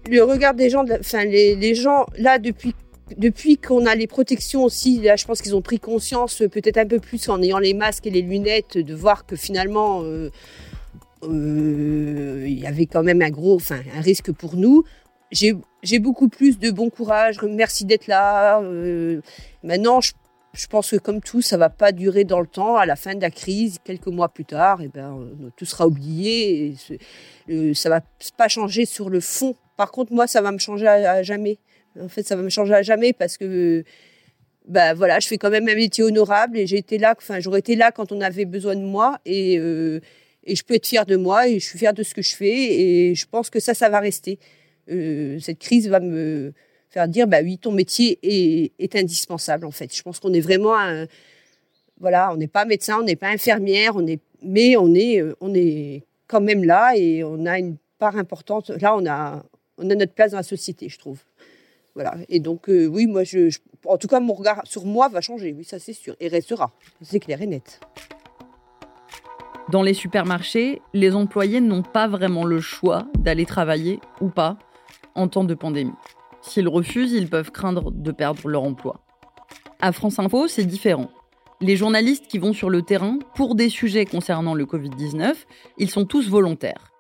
Le 0.09 0.23
regard 0.23 0.55
des 0.55 0.71
gens, 0.71 0.85
enfin 1.01 1.25
les, 1.25 1.57
les 1.57 1.75
gens 1.75 2.07
là 2.17 2.39
depuis 2.39 2.75
depuis 3.17 3.57
qu'on 3.57 3.87
a 3.87 3.95
les 3.95 4.07
protections 4.07 4.65
aussi, 4.65 5.01
là, 5.01 5.17
je 5.17 5.25
pense 5.25 5.41
qu'ils 5.41 5.55
ont 5.55 5.63
pris 5.63 5.79
conscience 5.79 6.43
peut-être 6.51 6.79
un 6.79 6.87
peu 6.87 6.99
plus 6.99 7.29
en 7.29 7.41
ayant 7.43 7.59
les 7.59 7.75
masques 7.75 8.07
et 8.07 8.11
les 8.11 8.23
lunettes, 8.23 8.79
de 8.79 8.95
voir 8.95 9.27
que 9.27 9.37
finalement, 9.37 10.03
euh, 10.03 10.31
euh, 11.23 12.45
il 12.47 12.59
y 12.59 12.67
avait 12.67 12.87
quand 12.87 13.05
même 13.05 13.23
un 13.23 13.31
gros, 13.31 13.55
enfin, 13.55 13.81
un 13.97 14.01
risque 14.01 14.33
pour 14.33 14.57
nous. 14.57 14.85
J'ai 15.31 15.55
beaucoup 15.99 16.29
plus 16.29 16.59
de 16.59 16.71
bon 16.71 16.91
courage. 16.91 17.37
Merci 17.43 17.85
d'être 17.85 18.07
là. 18.07 18.61
Euh, 18.61 19.21
maintenant, 19.63 20.01
je, 20.01 20.13
pense 20.69 20.91
que 20.91 20.97
comme 20.97 21.21
tout, 21.21 21.43
ça 21.43 21.57
va 21.57 21.69
pas 21.69 21.93
durer 21.93 22.25
dans 22.25 22.41
le 22.41 22.47
temps. 22.47 22.77
À 22.77 22.87
la 22.87 22.97
fin 22.97 23.15
de 23.15 23.21
la 23.21 23.31
crise, 23.31 23.79
quelques 23.85 24.07
mois 24.07 24.29
plus 24.29 24.45
tard, 24.45 24.81
eh 24.83 24.89
ben, 24.89 25.19
tout 25.57 25.65
sera 25.65 25.87
oublié. 25.87 26.75
Et 27.49 27.75
ça 27.75 27.89
va 27.89 28.01
pas 28.37 28.49
changer 28.49 28.87
sur 28.87 29.11
le 29.11 29.21
fond. 29.21 29.55
Par 29.77 29.91
contre, 29.91 30.13
moi, 30.13 30.27
ça 30.27 30.41
va 30.41 30.53
me 30.53 30.59
changer 30.59 30.87
à 30.89 31.23
jamais. 31.23 31.59
En 32.01 32.09
fait, 32.09 32.23
ça 32.23 32.37
va 32.37 32.43
me 32.43 32.51
changer 32.51 32.75
à 32.75 32.83
jamais 32.83 33.13
parce 33.13 33.37
que 33.37 33.85
bah 34.67 34.95
voilà, 34.95 35.21
je 35.21 35.29
fais 35.29 35.39
quand 35.39 35.51
même 35.51 35.69
un 35.69 35.75
métier 35.75 36.03
honorable 36.03 36.59
et 36.59 36.67
j'ai 36.67 36.85
enfin 37.05 37.39
j'aurais 37.41 37.61
été 37.61 37.77
là 37.77 37.93
quand 37.93 38.11
on 38.11 38.21
avait 38.21 38.45
besoin 38.45 38.75
de 38.75 38.81
moi 38.81 39.21
et 39.25 39.59
euh, 39.59 40.01
et 40.45 40.57
je 40.57 40.65
peux 40.65 40.75
être 40.75 40.87
fière 40.87 41.07
de 41.07 41.17
moi 41.17 41.49
et 41.49 41.59
je 41.59 41.67
suis 41.67 41.79
fière 41.79 41.93
de 41.93 42.03
ce 42.03 42.15
que 42.15 42.23
je 42.23 42.35
fais 42.35 42.81
et 42.81 43.15
je 43.15 43.27
pense 43.27 43.51
que 43.51 43.61
ça, 43.61 43.75
ça 43.75 43.89
va 43.89 44.01
rester. 44.01 44.39
Euh, 44.91 45.39
cette 45.41 45.59
crise 45.59 45.89
va 45.89 46.01
me 46.01 46.53
faire 46.91 47.09
dire 47.09 47.27
bah 47.27 47.39
oui, 47.43 47.59
ton 47.59 47.73
métier 47.73 48.19
est, 48.23 48.97
indispensable 48.97 49.67
en 49.67 49.71
fait. 49.71 49.95
Je 49.95 50.03
pense 50.03 50.21
qu'on 50.21 50.33
est 50.33 50.41
vraiment 50.41 50.77
voilà, 52.01 52.33
on 52.33 52.37
n'est 52.37 52.47
pas 52.47 52.65
médecin, 52.65 52.99
on 53.01 53.05
n'est 53.05 53.17
pas 53.17 53.29
infirmière, 53.29 53.97
on 53.97 54.07
est 54.07 54.21
mais 54.43 54.77
on 54.77 54.95
est 54.95 55.23
on 55.41 55.55
est 55.55 56.03
quand 56.27 56.41
même 56.41 56.65
là 56.65 56.97
et 56.97 57.25
on 57.25 57.47
a 57.47 57.59
une 57.59 57.77
part 57.99 58.17
importante. 58.17 58.71
Là, 58.81 58.97
on 58.97 59.07
a 59.07 59.43
on 59.79 59.91
a 59.91 59.95
notre 59.95 60.13
place 60.13 60.31
dans 60.33 60.39
la 60.39 60.43
société, 60.43 60.89
je 60.89 60.99
trouve. 60.99 61.21
Voilà. 61.97 62.15
Et 62.29 62.41
donc, 62.41 62.69
euh, 62.69 62.87
oui, 62.87 63.07
moi, 63.07 63.25
je, 63.25 63.51
en 63.87 63.97
tout 63.97 64.07
cas, 64.07 64.21
mon 64.21 64.35
regard 64.35 64.61
sur 64.65 64.85
moi 64.85 65.09
va 65.09 65.23
changer. 65.23 65.55
Oui, 65.57 65.65
ça, 65.65 65.79
c'est 65.79 65.95
sûr. 65.95 66.15
Et 66.21 66.29
restera. 66.29 66.73
C'est 67.01 67.21
clair 67.21 67.41
et 67.41 67.47
net. 67.47 67.81
Dans 69.71 69.83
les 69.83 69.95
supermarchés, 69.95 70.83
les 70.93 71.15
employés 71.15 71.61
n'ont 71.61 71.83
pas 71.83 72.07
vraiment 72.07 72.45
le 72.45 72.61
choix 72.61 73.09
d'aller 73.19 73.47
travailler 73.47 73.99
ou 74.21 74.29
pas 74.29 74.59
en 75.15 75.29
temps 75.29 75.45
de 75.45 75.55
pandémie. 75.55 75.93
S'ils 76.43 76.69
refusent, 76.69 77.13
ils 77.13 77.29
peuvent 77.29 77.51
craindre 77.51 77.91
de 77.91 78.13
perdre 78.13 78.49
leur 78.49 78.63
emploi. 78.63 79.01
À 79.81 79.93
France 79.93 80.19
Info, 80.19 80.49
c'est 80.49 80.65
différent. 80.65 81.11
Les 81.61 81.77
journalistes 81.77 82.27
qui 82.29 82.39
vont 82.39 82.53
sur 82.53 82.71
le 82.71 82.83
terrain 82.83 83.19
pour 83.35 83.55
des 83.55 83.69
sujets 83.69 84.05
concernant 84.05 84.55
le 84.55 84.67
Covid-19, 84.67 85.35
ils 85.79 85.91
sont 85.91 86.05
tous 86.05 86.29
volontaires. 86.29 86.93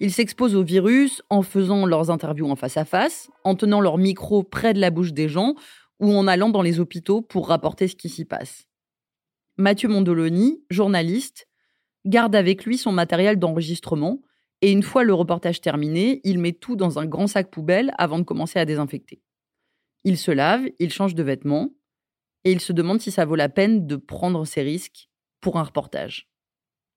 Ils 0.00 0.12
s'exposent 0.12 0.56
au 0.56 0.64
virus 0.64 1.22
en 1.30 1.42
faisant 1.42 1.86
leurs 1.86 2.10
interviews 2.10 2.50
en 2.50 2.56
face 2.56 2.76
à 2.76 2.84
face, 2.84 3.30
en 3.44 3.54
tenant 3.54 3.80
leur 3.80 3.96
micro 3.96 4.42
près 4.42 4.74
de 4.74 4.80
la 4.80 4.90
bouche 4.90 5.12
des 5.12 5.28
gens 5.28 5.54
ou 6.00 6.12
en 6.12 6.26
allant 6.26 6.50
dans 6.50 6.62
les 6.62 6.80
hôpitaux 6.80 7.22
pour 7.22 7.48
rapporter 7.48 7.86
ce 7.86 7.94
qui 7.94 8.08
s'y 8.08 8.24
passe. 8.24 8.66
Mathieu 9.56 9.88
Mondoloni, 9.88 10.64
journaliste, 10.68 11.46
garde 12.04 12.34
avec 12.34 12.64
lui 12.64 12.76
son 12.76 12.90
matériel 12.90 13.38
d'enregistrement 13.38 14.18
et 14.64 14.72
une 14.72 14.82
fois 14.82 15.04
le 15.04 15.12
reportage 15.12 15.60
terminé, 15.60 16.22
il 16.24 16.38
met 16.38 16.52
tout 16.52 16.74
dans 16.74 16.98
un 16.98 17.04
grand 17.04 17.26
sac 17.26 17.50
poubelle 17.50 17.92
avant 17.98 18.18
de 18.18 18.24
commencer 18.24 18.58
à 18.58 18.64
désinfecter. 18.64 19.20
Il 20.04 20.16
se 20.16 20.30
lave, 20.30 20.62
il 20.78 20.90
change 20.90 21.14
de 21.14 21.22
vêtements 21.22 21.74
et 22.44 22.52
il 22.52 22.60
se 22.60 22.72
demande 22.72 22.98
si 22.98 23.10
ça 23.10 23.26
vaut 23.26 23.34
la 23.36 23.50
peine 23.50 23.86
de 23.86 23.96
prendre 23.96 24.46
ces 24.46 24.62
risques 24.62 25.10
pour 25.42 25.58
un 25.58 25.64
reportage. 25.64 26.30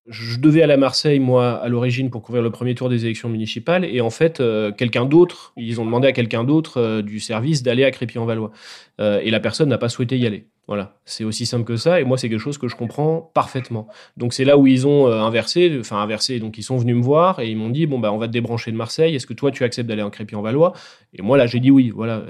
Je 0.05 0.39
devais 0.39 0.61
aller 0.61 0.75
à 0.75 0.77
Marseille, 0.77 1.19
moi, 1.19 1.55
à 1.55 1.67
l'origine, 1.67 2.09
pour 2.09 2.21
couvrir 2.21 2.41
le 2.41 2.51
premier 2.51 2.73
tour 2.73 2.87
des 2.87 3.03
élections 3.03 3.27
municipales. 3.27 3.83
Et 3.83 3.99
en 3.99 4.11
fait, 4.11 4.39
euh, 4.39 4.71
quelqu'un 4.71 5.03
d'autre, 5.03 5.51
ils 5.57 5.81
ont 5.81 5.85
demandé 5.85 6.07
à 6.07 6.13
quelqu'un 6.13 6.45
d'autre 6.45 6.77
euh, 6.77 7.01
du 7.01 7.19
service 7.19 7.63
d'aller 7.63 7.83
à 7.83 7.91
Crépy-en-Valois. 7.91 8.53
Euh, 9.01 9.19
et 9.21 9.29
la 9.29 9.41
personne 9.41 9.67
n'a 9.67 9.77
pas 9.77 9.89
souhaité 9.89 10.17
y 10.17 10.25
aller. 10.25 10.47
Voilà, 10.67 10.97
c'est 11.05 11.23
aussi 11.23 11.45
simple 11.45 11.63
que 11.63 11.77
ça. 11.77 12.01
Et 12.01 12.03
moi, 12.03 12.17
c'est 12.17 12.29
quelque 12.29 12.39
chose 12.39 12.57
que 12.57 12.67
je 12.67 12.75
comprends 12.75 13.31
parfaitement. 13.33 13.87
Donc, 14.17 14.33
c'est 14.33 14.43
là 14.43 14.57
où 14.57 14.67
ils 14.67 14.85
ont 14.85 15.07
inversé, 15.07 15.77
enfin 15.79 15.97
inversé. 15.97 16.39
Donc, 16.39 16.57
ils 16.57 16.63
sont 16.63 16.77
venus 16.77 16.95
me 16.95 17.01
voir 17.01 17.39
et 17.39 17.49
ils 17.49 17.55
m'ont 17.55 17.69
dit 17.69 17.85
bon 17.85 17.99
bah, 17.99 18.11
on 18.11 18.17
va 18.17 18.27
te 18.27 18.33
débrancher 18.33 18.71
de 18.71 18.77
Marseille. 18.77 19.15
Est-ce 19.15 19.25
que 19.25 19.33
toi, 19.33 19.51
tu 19.51 19.63
acceptes 19.63 19.87
d'aller 19.87 20.01
en 20.01 20.09
Crépy-en-Valois 20.09 20.73
Et 21.13 21.21
moi, 21.21 21.37
là, 21.37 21.47
j'ai 21.47 21.59
dit 21.59 21.71
oui. 21.71 21.89
Voilà. 21.89 22.23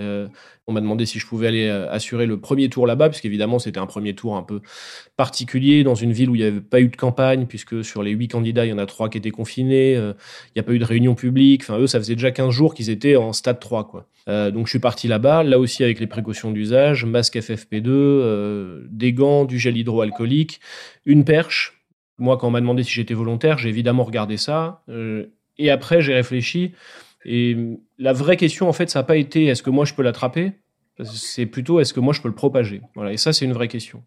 On 0.69 0.73
m'a 0.73 0.81
demandé 0.81 1.05
si 1.05 1.17
je 1.17 1.25
pouvais 1.25 1.47
aller 1.47 1.67
euh, 1.67 1.89
assurer 1.89 2.25
le 2.25 2.41
premier 2.41 2.67
tour 2.67 2.85
là-bas, 2.85 3.07
puisqu'évidemment 3.07 3.57
c'était 3.57 3.79
un 3.79 3.85
premier 3.85 4.13
tour 4.15 4.35
un 4.35 4.43
peu 4.43 4.59
particulier 5.15 5.85
dans 5.85 5.95
une 5.95 6.11
ville 6.11 6.29
où 6.29 6.35
il 6.35 6.41
n'y 6.41 6.47
avait 6.47 6.59
pas 6.59 6.81
eu 6.81 6.89
de 6.89 6.95
campagne, 6.97 7.45
puisque 7.45 7.85
sur 7.85 8.03
les 8.03 8.11
huit 8.11 8.27
candidats, 8.27 8.65
il 8.65 8.69
y 8.69 8.73
en 8.73 8.77
a 8.77 8.85
trois 8.85 9.07
qui 9.07 9.17
étaient 9.17 9.31
confinés, 9.31 9.95
euh, 9.95 10.11
il 10.47 10.51
n'y 10.57 10.59
a 10.59 10.63
pas 10.63 10.73
eu 10.73 10.79
de 10.79 10.85
réunion 10.85 11.15
publique. 11.15 11.61
Enfin, 11.63 11.79
eux, 11.79 11.87
ça 11.87 11.99
faisait 11.99 12.15
déjà 12.15 12.31
15 12.31 12.49
jours 12.49 12.73
qu'ils 12.73 12.89
étaient 12.89 13.15
en 13.15 13.31
stade 13.31 13.61
3. 13.61 13.87
Quoi. 13.87 14.07
Euh, 14.27 14.51
donc 14.51 14.67
je 14.67 14.71
suis 14.71 14.79
parti 14.79 15.07
là-bas, 15.07 15.43
là 15.43 15.59
aussi 15.59 15.83
avec 15.83 15.99
les 15.99 16.07
précautions 16.07 16.51
d'usage, 16.51 17.05
masque 17.05 17.35
FFP2, 17.35 18.87
des 18.89 19.13
gants, 19.13 19.45
du 19.45 19.59
gel 19.59 19.77
hydroalcoolique, 19.77 20.59
une 21.05 21.23
perche. 21.23 21.81
Moi, 22.17 22.37
quand 22.37 22.47
on 22.47 22.51
m'a 22.51 22.61
demandé 22.61 22.83
si 22.83 22.91
j'étais 22.91 23.13
volontaire, 23.13 23.57
j'ai 23.57 23.69
évidemment 23.69 24.03
regardé 24.03 24.37
ça. 24.37 24.83
et 25.57 25.69
après, 25.69 26.01
j'ai 26.01 26.13
réfléchi. 26.13 26.73
Et 27.25 27.57
la 27.97 28.13
vraie 28.13 28.37
question, 28.37 28.69
en 28.69 28.73
fait, 28.73 28.89
ça 28.89 28.99
n'a 28.99 29.03
pas 29.03 29.17
été 29.17 29.45
est-ce 29.45 29.61
que 29.61 29.69
moi 29.69 29.85
je 29.85 29.93
peux 29.93 30.03
l'attraper? 30.03 30.53
C'est 31.03 31.45
plutôt 31.45 31.79
est-ce 31.79 31.93
que 31.93 31.99
moi 31.99 32.13
je 32.13 32.21
peux 32.21 32.27
le 32.27 32.33
propager? 32.33 32.81
Voilà 32.95 33.13
et 33.13 33.17
ça 33.17 33.31
c'est 33.31 33.45
une 33.45 33.53
vraie 33.53 33.67
question 33.67 34.03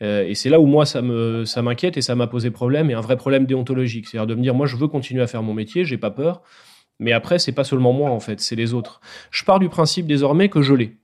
euh, 0.00 0.26
et 0.26 0.34
c'est 0.34 0.48
là 0.48 0.58
où 0.58 0.64
moi 0.64 0.86
ça 0.86 1.02
me 1.02 1.44
ça 1.44 1.60
m'inquiète 1.60 1.98
et 1.98 2.00
ça 2.00 2.14
m'a 2.14 2.26
posé 2.26 2.50
problème 2.50 2.90
et 2.90 2.94
un 2.94 3.00
vrai 3.02 3.16
problème 3.18 3.44
déontologique 3.44 4.08
c'est-à-dire 4.08 4.26
de 4.26 4.34
me 4.34 4.42
dire 4.42 4.54
moi 4.54 4.66
je 4.66 4.76
veux 4.76 4.88
continuer 4.88 5.22
à 5.22 5.26
faire 5.26 5.42
mon 5.42 5.52
métier 5.52 5.84
j'ai 5.84 5.98
pas 5.98 6.10
peur 6.10 6.42
mais 7.00 7.12
après 7.12 7.40
c'est 7.40 7.52
pas 7.52 7.64
seulement 7.64 7.92
moi 7.92 8.10
en 8.10 8.20
fait 8.20 8.40
c'est 8.40 8.54
les 8.54 8.72
autres 8.72 9.00
je 9.32 9.44
pars 9.44 9.58
du 9.58 9.68
principe 9.68 10.06
désormais 10.06 10.48
que 10.48 10.62
je 10.62 10.74
l'ai 10.74 10.96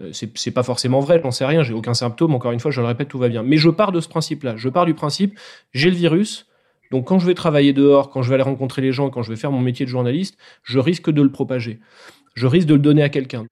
euh, 0.00 0.10
c'est 0.12 0.50
pas 0.50 0.62
forcément 0.62 1.00
vrai, 1.00 1.20
j'en 1.22 1.30
sais 1.30 1.46
rien, 1.46 1.62
j'ai 1.62 1.72
aucun 1.72 1.94
symptôme, 1.94 2.34
encore 2.34 2.52
une 2.52 2.60
fois, 2.60 2.70
je 2.70 2.82
le 2.82 2.86
répète, 2.86 3.08
tout 3.08 3.18
va 3.18 3.30
bien. 3.30 3.42
Mais 3.42 3.56
je 3.56 3.70
pars 3.70 3.92
de 3.92 4.00
ce 4.02 4.08
principe-là. 4.08 4.54
Je 4.54 4.68
pars 4.68 4.84
du 4.84 4.92
principe, 4.92 5.38
j'ai 5.72 5.88
le 5.88 5.96
virus, 5.96 6.46
donc 6.90 7.06
quand 7.06 7.18
je 7.18 7.26
vais 7.26 7.34
travailler 7.34 7.72
dehors, 7.72 8.10
quand 8.10 8.22
je 8.22 8.28
vais 8.28 8.34
aller 8.34 8.44
rencontrer 8.44 8.82
les 8.82 8.92
gens, 8.92 9.10
quand 9.10 9.22
je 9.22 9.30
vais 9.30 9.36
faire 9.36 9.50
mon 9.50 9.60
métier 9.60 9.86
de 9.86 9.90
journaliste, 9.90 10.36
je 10.62 10.78
risque 10.78 11.10
de 11.10 11.22
le 11.22 11.30
propager. 11.30 11.80
Je 12.34 12.46
risque 12.46 12.68
de 12.68 12.74
le 12.74 12.80
donner 12.80 13.02
à 13.02 13.08
quelqu'un. 13.08 13.46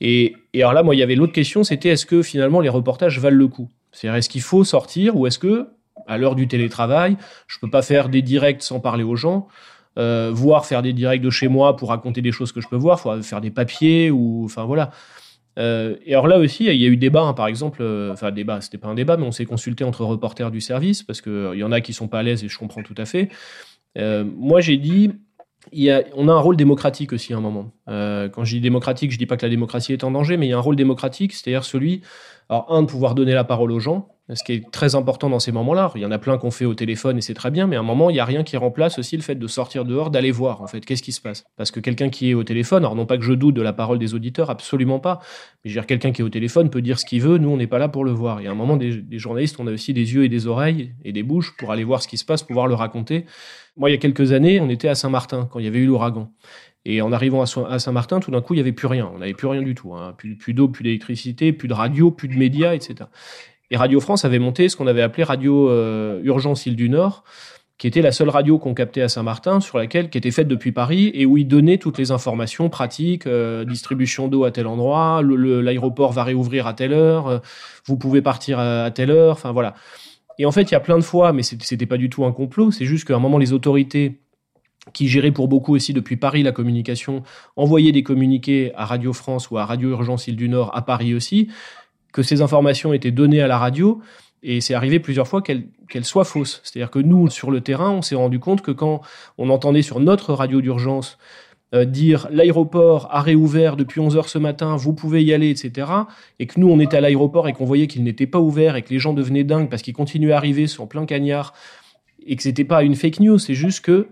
Et, 0.00 0.34
alors 0.54 0.72
là, 0.72 0.82
moi, 0.82 0.94
il 0.94 0.98
y 0.98 1.02
avait 1.02 1.14
l'autre 1.14 1.32
question, 1.32 1.62
c'était 1.62 1.90
est-ce 1.90 2.06
que 2.06 2.22
finalement 2.22 2.60
les 2.60 2.68
reportages 2.68 3.20
valent 3.20 3.36
le 3.36 3.48
coup? 3.48 3.68
C'est-à-dire 3.92 4.16
est-ce 4.16 4.28
qu'il 4.28 4.42
faut 4.42 4.64
sortir 4.64 5.16
ou 5.16 5.26
est-ce 5.26 5.38
que, 5.38 5.68
à 6.06 6.18
l'heure 6.18 6.34
du 6.34 6.48
télétravail, 6.48 7.16
je 7.46 7.58
peux 7.60 7.70
pas 7.70 7.82
faire 7.82 8.08
des 8.08 8.22
directs 8.22 8.62
sans 8.62 8.80
parler 8.80 9.04
aux 9.04 9.16
gens? 9.16 9.46
Euh, 9.98 10.30
voire 10.32 10.66
faire 10.66 10.82
des 10.82 10.92
directs 10.92 11.22
de 11.22 11.30
chez 11.30 11.48
moi 11.48 11.76
pour 11.76 11.90
raconter 11.90 12.22
des 12.22 12.32
choses 12.32 12.52
que 12.52 12.60
je 12.60 12.68
peux 12.68 12.76
voir, 12.76 13.00
faut 13.00 13.22
faire 13.22 13.40
des 13.40 13.50
papiers 13.50 14.10
ou 14.10 14.44
enfin 14.44 14.64
voilà. 14.64 14.90
Euh, 15.58 15.96
et 16.04 16.12
alors 16.14 16.28
là 16.28 16.38
aussi, 16.38 16.64
il 16.64 16.80
y 16.80 16.84
a 16.84 16.88
eu 16.88 16.96
débat, 16.96 17.22
hein, 17.22 17.34
par 17.34 17.46
exemple, 17.46 17.82
euh, 17.82 18.12
enfin 18.12 18.30
débat, 18.30 18.60
c'était 18.60 18.78
pas 18.78 18.88
un 18.88 18.94
débat, 18.94 19.16
mais 19.16 19.26
on 19.26 19.32
s'est 19.32 19.44
consulté 19.44 19.84
entre 19.84 20.04
reporters 20.04 20.50
du 20.50 20.60
service 20.60 21.02
parce 21.02 21.20
qu'il 21.20 21.32
euh, 21.32 21.56
y 21.56 21.64
en 21.64 21.72
a 21.72 21.80
qui 21.80 21.92
sont 21.92 22.08
pas 22.08 22.20
à 22.20 22.22
l'aise 22.22 22.42
et 22.44 22.48
je 22.48 22.58
comprends 22.58 22.82
tout 22.82 22.94
à 22.96 23.04
fait. 23.04 23.28
moi, 23.96 24.60
j'ai 24.60 24.78
dit, 24.78 25.12
on 26.16 26.28
a 26.28 26.32
un 26.32 26.40
rôle 26.40 26.56
démocratique 26.56 27.12
aussi 27.12 27.34
à 27.34 27.36
un 27.36 27.40
moment. 27.40 27.72
quand 27.86 28.44
je 28.44 28.54
dis 28.56 28.60
démocratique, 28.60 29.12
je 29.12 29.18
dis 29.18 29.26
pas 29.26 29.36
que 29.36 29.44
la 29.44 29.50
démocratie 29.50 29.92
est 29.92 30.04
en 30.04 30.10
danger, 30.10 30.36
mais 30.36 30.46
il 30.46 30.50
y 30.50 30.52
a 30.54 30.56
un 30.56 30.60
rôle 30.60 30.76
démocratique, 30.76 31.32
c'est-à-dire 31.32 31.64
celui, 31.64 32.02
alors 32.48 32.66
un, 32.70 32.82
de 32.82 32.86
pouvoir 32.86 33.14
donner 33.14 33.34
la 33.34 33.44
parole 33.44 33.70
aux 33.72 33.80
gens, 33.80 34.08
ce 34.28 34.44
qui 34.44 34.52
est 34.52 34.70
très 34.70 34.94
important 34.94 35.28
dans 35.28 35.40
ces 35.40 35.50
moments-là. 35.52 35.90
Il 35.96 36.00
y 36.00 36.06
en 36.06 36.10
a 36.12 36.18
plein 36.18 36.38
qu'on 36.38 36.50
fait 36.50 36.64
au 36.64 36.74
téléphone 36.74 37.18
et 37.18 37.20
c'est 37.20 37.34
très 37.34 37.50
bien, 37.50 37.66
mais 37.66 37.76
à 37.76 37.80
un 37.80 37.84
moment, 37.84 38.08
il 38.08 38.14
n'y 38.14 38.20
a 38.20 38.24
rien 38.24 38.44
qui 38.44 38.56
remplace 38.56 38.98
aussi 38.98 39.16
le 39.16 39.22
fait 39.22 39.34
de 39.34 39.46
sortir 39.46 39.84
dehors, 39.84 40.10
d'aller 40.10 40.30
voir, 40.30 40.62
en 40.62 40.66
fait, 40.66 40.84
qu'est-ce 40.84 41.02
qui 41.02 41.12
se 41.12 41.20
passe? 41.20 41.44
Parce 41.56 41.70
que 41.70 41.80
quelqu'un 41.80 42.08
qui 42.08 42.30
est 42.30 42.34
au 42.34 42.44
téléphone, 42.44 42.84
alors 42.84 42.94
non 42.94 43.04
pas 43.04 43.18
que 43.18 43.24
je 43.24 43.32
doute 43.32 43.54
de 43.54 43.62
la 43.62 43.72
parole 43.72 43.98
des 43.98 44.14
auditeurs, 44.14 44.48
absolument 44.48 45.00
pas, 45.00 45.20
mais 45.64 45.70
je 45.70 45.74
veux 45.74 45.80
dire, 45.80 45.86
quelqu'un 45.86 46.12
qui 46.12 46.22
est 46.22 46.24
au 46.24 46.28
téléphone 46.28 46.70
peut 46.70 46.82
dire 46.82 46.98
ce 46.98 47.04
qu'il 47.04 47.20
veut, 47.20 47.38
nous, 47.38 47.50
on 47.50 47.56
n'est 47.56 47.66
pas 47.66 47.78
là 47.78 47.88
pour 47.88 48.04
le 48.04 48.12
voir. 48.12 48.40
Et 48.40 48.46
à 48.46 48.52
un 48.52 48.54
moment, 48.54 48.76
des, 48.76 49.02
journalistes, 49.18 49.56
on 49.58 49.66
a 49.66 49.72
aussi 49.72 49.92
des 49.92 50.14
yeux 50.14 50.24
et 50.24 50.28
des 50.28 50.46
oreilles 50.46 50.94
et 51.04 51.12
des 51.12 51.22
bouches 51.22 51.56
pour 51.58 51.72
aller 51.72 51.84
voir 51.84 52.02
ce 52.02 52.08
qui 52.08 52.16
se 52.16 52.24
passe, 52.24 52.42
pouvoir 52.44 52.68
le 52.68 52.74
raconter. 52.74 53.26
Moi, 53.76 53.90
il 53.90 53.92
y 53.92 53.96
a 53.96 53.98
quelques 53.98 54.32
années, 54.32 54.60
on 54.60 54.68
était 54.68 54.88
à 54.88 54.94
Saint-Martin, 54.94 55.48
quand 55.50 55.58
il 55.58 55.64
y 55.64 55.68
avait 55.68 55.80
eu 55.80 55.86
l'ouragan. 55.86 56.30
Et 56.84 57.00
en 57.00 57.12
arrivant 57.12 57.42
à 57.42 57.78
Saint-Martin, 57.78 58.18
tout 58.18 58.32
d'un 58.32 58.40
coup, 58.40 58.54
il 58.54 58.56
n'y 58.56 58.60
avait 58.60 58.72
plus 58.72 58.88
rien. 58.88 59.08
On 59.14 59.18
n'avait 59.18 59.34
plus 59.34 59.46
rien 59.46 59.62
du 59.62 59.74
tout. 59.74 59.94
Hein. 59.94 60.14
Plus, 60.18 60.36
plus 60.36 60.52
d'eau, 60.52 60.66
plus 60.66 60.82
d'électricité, 60.82 61.52
plus 61.52 61.68
de 61.68 61.74
radio, 61.74 62.10
plus 62.10 62.26
de 62.26 62.34
médias, 62.34 62.74
etc. 62.74 63.08
Et 63.72 63.76
Radio 63.76 64.00
France 64.00 64.26
avait 64.26 64.38
monté 64.38 64.68
ce 64.68 64.76
qu'on 64.76 64.86
avait 64.86 65.00
appelé 65.00 65.24
Radio 65.24 65.70
euh, 65.70 66.20
Urgence 66.24 66.66
Île 66.66 66.76
du 66.76 66.90
Nord, 66.90 67.24
qui 67.78 67.86
était 67.86 68.02
la 68.02 68.12
seule 68.12 68.28
radio 68.28 68.58
qu'on 68.58 68.74
captait 68.74 69.00
à 69.00 69.08
Saint-Martin, 69.08 69.60
sur 69.60 69.78
laquelle, 69.78 70.10
qui 70.10 70.18
était 70.18 70.30
faite 70.30 70.46
depuis 70.46 70.72
Paris, 70.72 71.10
et 71.14 71.24
où 71.24 71.38
il 71.38 71.48
donnait 71.48 71.78
toutes 71.78 71.96
les 71.96 72.10
informations 72.10 72.68
pratiques, 72.68 73.26
euh, 73.26 73.64
distribution 73.64 74.28
d'eau 74.28 74.44
à 74.44 74.50
tel 74.50 74.66
endroit, 74.66 75.22
l'aéroport 75.22 76.12
va 76.12 76.22
réouvrir 76.22 76.66
à 76.66 76.74
telle 76.74 76.92
heure, 76.92 77.28
euh, 77.28 77.38
vous 77.86 77.96
pouvez 77.96 78.20
partir 78.20 78.58
à, 78.58 78.90
telle 78.90 79.10
heure, 79.10 79.32
enfin 79.32 79.52
voilà. 79.52 79.74
Et 80.38 80.44
en 80.44 80.52
fait, 80.52 80.64
il 80.64 80.72
y 80.72 80.74
a 80.74 80.80
plein 80.80 80.98
de 80.98 81.02
fois, 81.02 81.32
mais 81.32 81.42
c'était 81.42 81.86
pas 81.86 81.96
du 81.96 82.10
tout 82.10 82.26
un 82.26 82.32
complot, 82.32 82.72
c'est 82.72 82.84
juste 82.84 83.08
qu'à 83.08 83.16
un 83.16 83.20
moment, 83.20 83.38
les 83.38 83.54
autorités 83.54 84.18
qui 84.92 85.08
géraient 85.08 85.30
pour 85.30 85.48
beaucoup 85.48 85.74
aussi 85.74 85.94
depuis 85.94 86.16
Paris 86.16 86.42
la 86.42 86.52
communication, 86.52 87.22
envoyaient 87.56 87.92
des 87.92 88.02
communiqués 88.02 88.72
à 88.74 88.84
Radio 88.84 89.12
France 89.12 89.50
ou 89.50 89.56
à 89.56 89.64
Radio 89.64 89.90
Urgence 89.90 90.26
Île 90.26 90.36
du 90.36 90.48
Nord 90.48 90.76
à 90.76 90.82
Paris 90.82 91.14
aussi, 91.14 91.48
que 92.12 92.22
ces 92.22 92.42
informations 92.42 92.92
étaient 92.92 93.10
données 93.10 93.42
à 93.42 93.46
la 93.46 93.58
radio. 93.58 94.00
Et 94.42 94.60
c'est 94.60 94.74
arrivé 94.74 94.98
plusieurs 94.98 95.28
fois 95.28 95.40
qu'elles 95.40 96.04
soient 96.04 96.24
fausses. 96.24 96.60
C'est-à-dire 96.64 96.90
que 96.90 96.98
nous, 96.98 97.30
sur 97.30 97.50
le 97.50 97.60
terrain, 97.60 97.90
on 97.90 98.02
s'est 98.02 98.16
rendu 98.16 98.38
compte 98.38 98.60
que 98.62 98.72
quand 98.72 99.00
on 99.38 99.50
entendait 99.50 99.82
sur 99.82 100.00
notre 100.00 100.32
radio 100.34 100.60
d'urgence 100.60 101.18
euh, 101.74 101.86
dire 101.86 102.28
l'aéroport 102.30 103.08
a 103.10 103.22
réouvert 103.22 103.76
depuis 103.76 104.00
11 104.00 104.16
heures 104.18 104.28
ce 104.28 104.36
matin, 104.36 104.76
vous 104.76 104.92
pouvez 104.92 105.24
y 105.24 105.32
aller, 105.32 105.48
etc., 105.48 105.90
et 106.38 106.46
que 106.46 106.60
nous, 106.60 106.68
on 106.68 106.78
était 106.80 106.98
à 106.98 107.00
l'aéroport 107.00 107.48
et 107.48 107.54
qu'on 107.54 107.64
voyait 107.64 107.86
qu'il 107.86 108.02
n'était 108.02 108.26
pas 108.26 108.40
ouvert 108.40 108.76
et 108.76 108.82
que 108.82 108.90
les 108.90 108.98
gens 108.98 109.14
devenaient 109.14 109.44
dingues 109.44 109.70
parce 109.70 109.80
qu'ils 109.80 109.94
continuaient 109.94 110.32
à 110.32 110.36
arriver 110.36 110.66
sur 110.66 110.86
plein 110.86 111.06
cagnard 111.06 111.54
et 112.26 112.36
que 112.36 112.42
c'était 112.42 112.64
pas 112.64 112.82
une 112.82 112.94
fake 112.94 113.20
news, 113.20 113.38
c'est 113.38 113.54
juste 113.54 113.80
que 113.80 114.08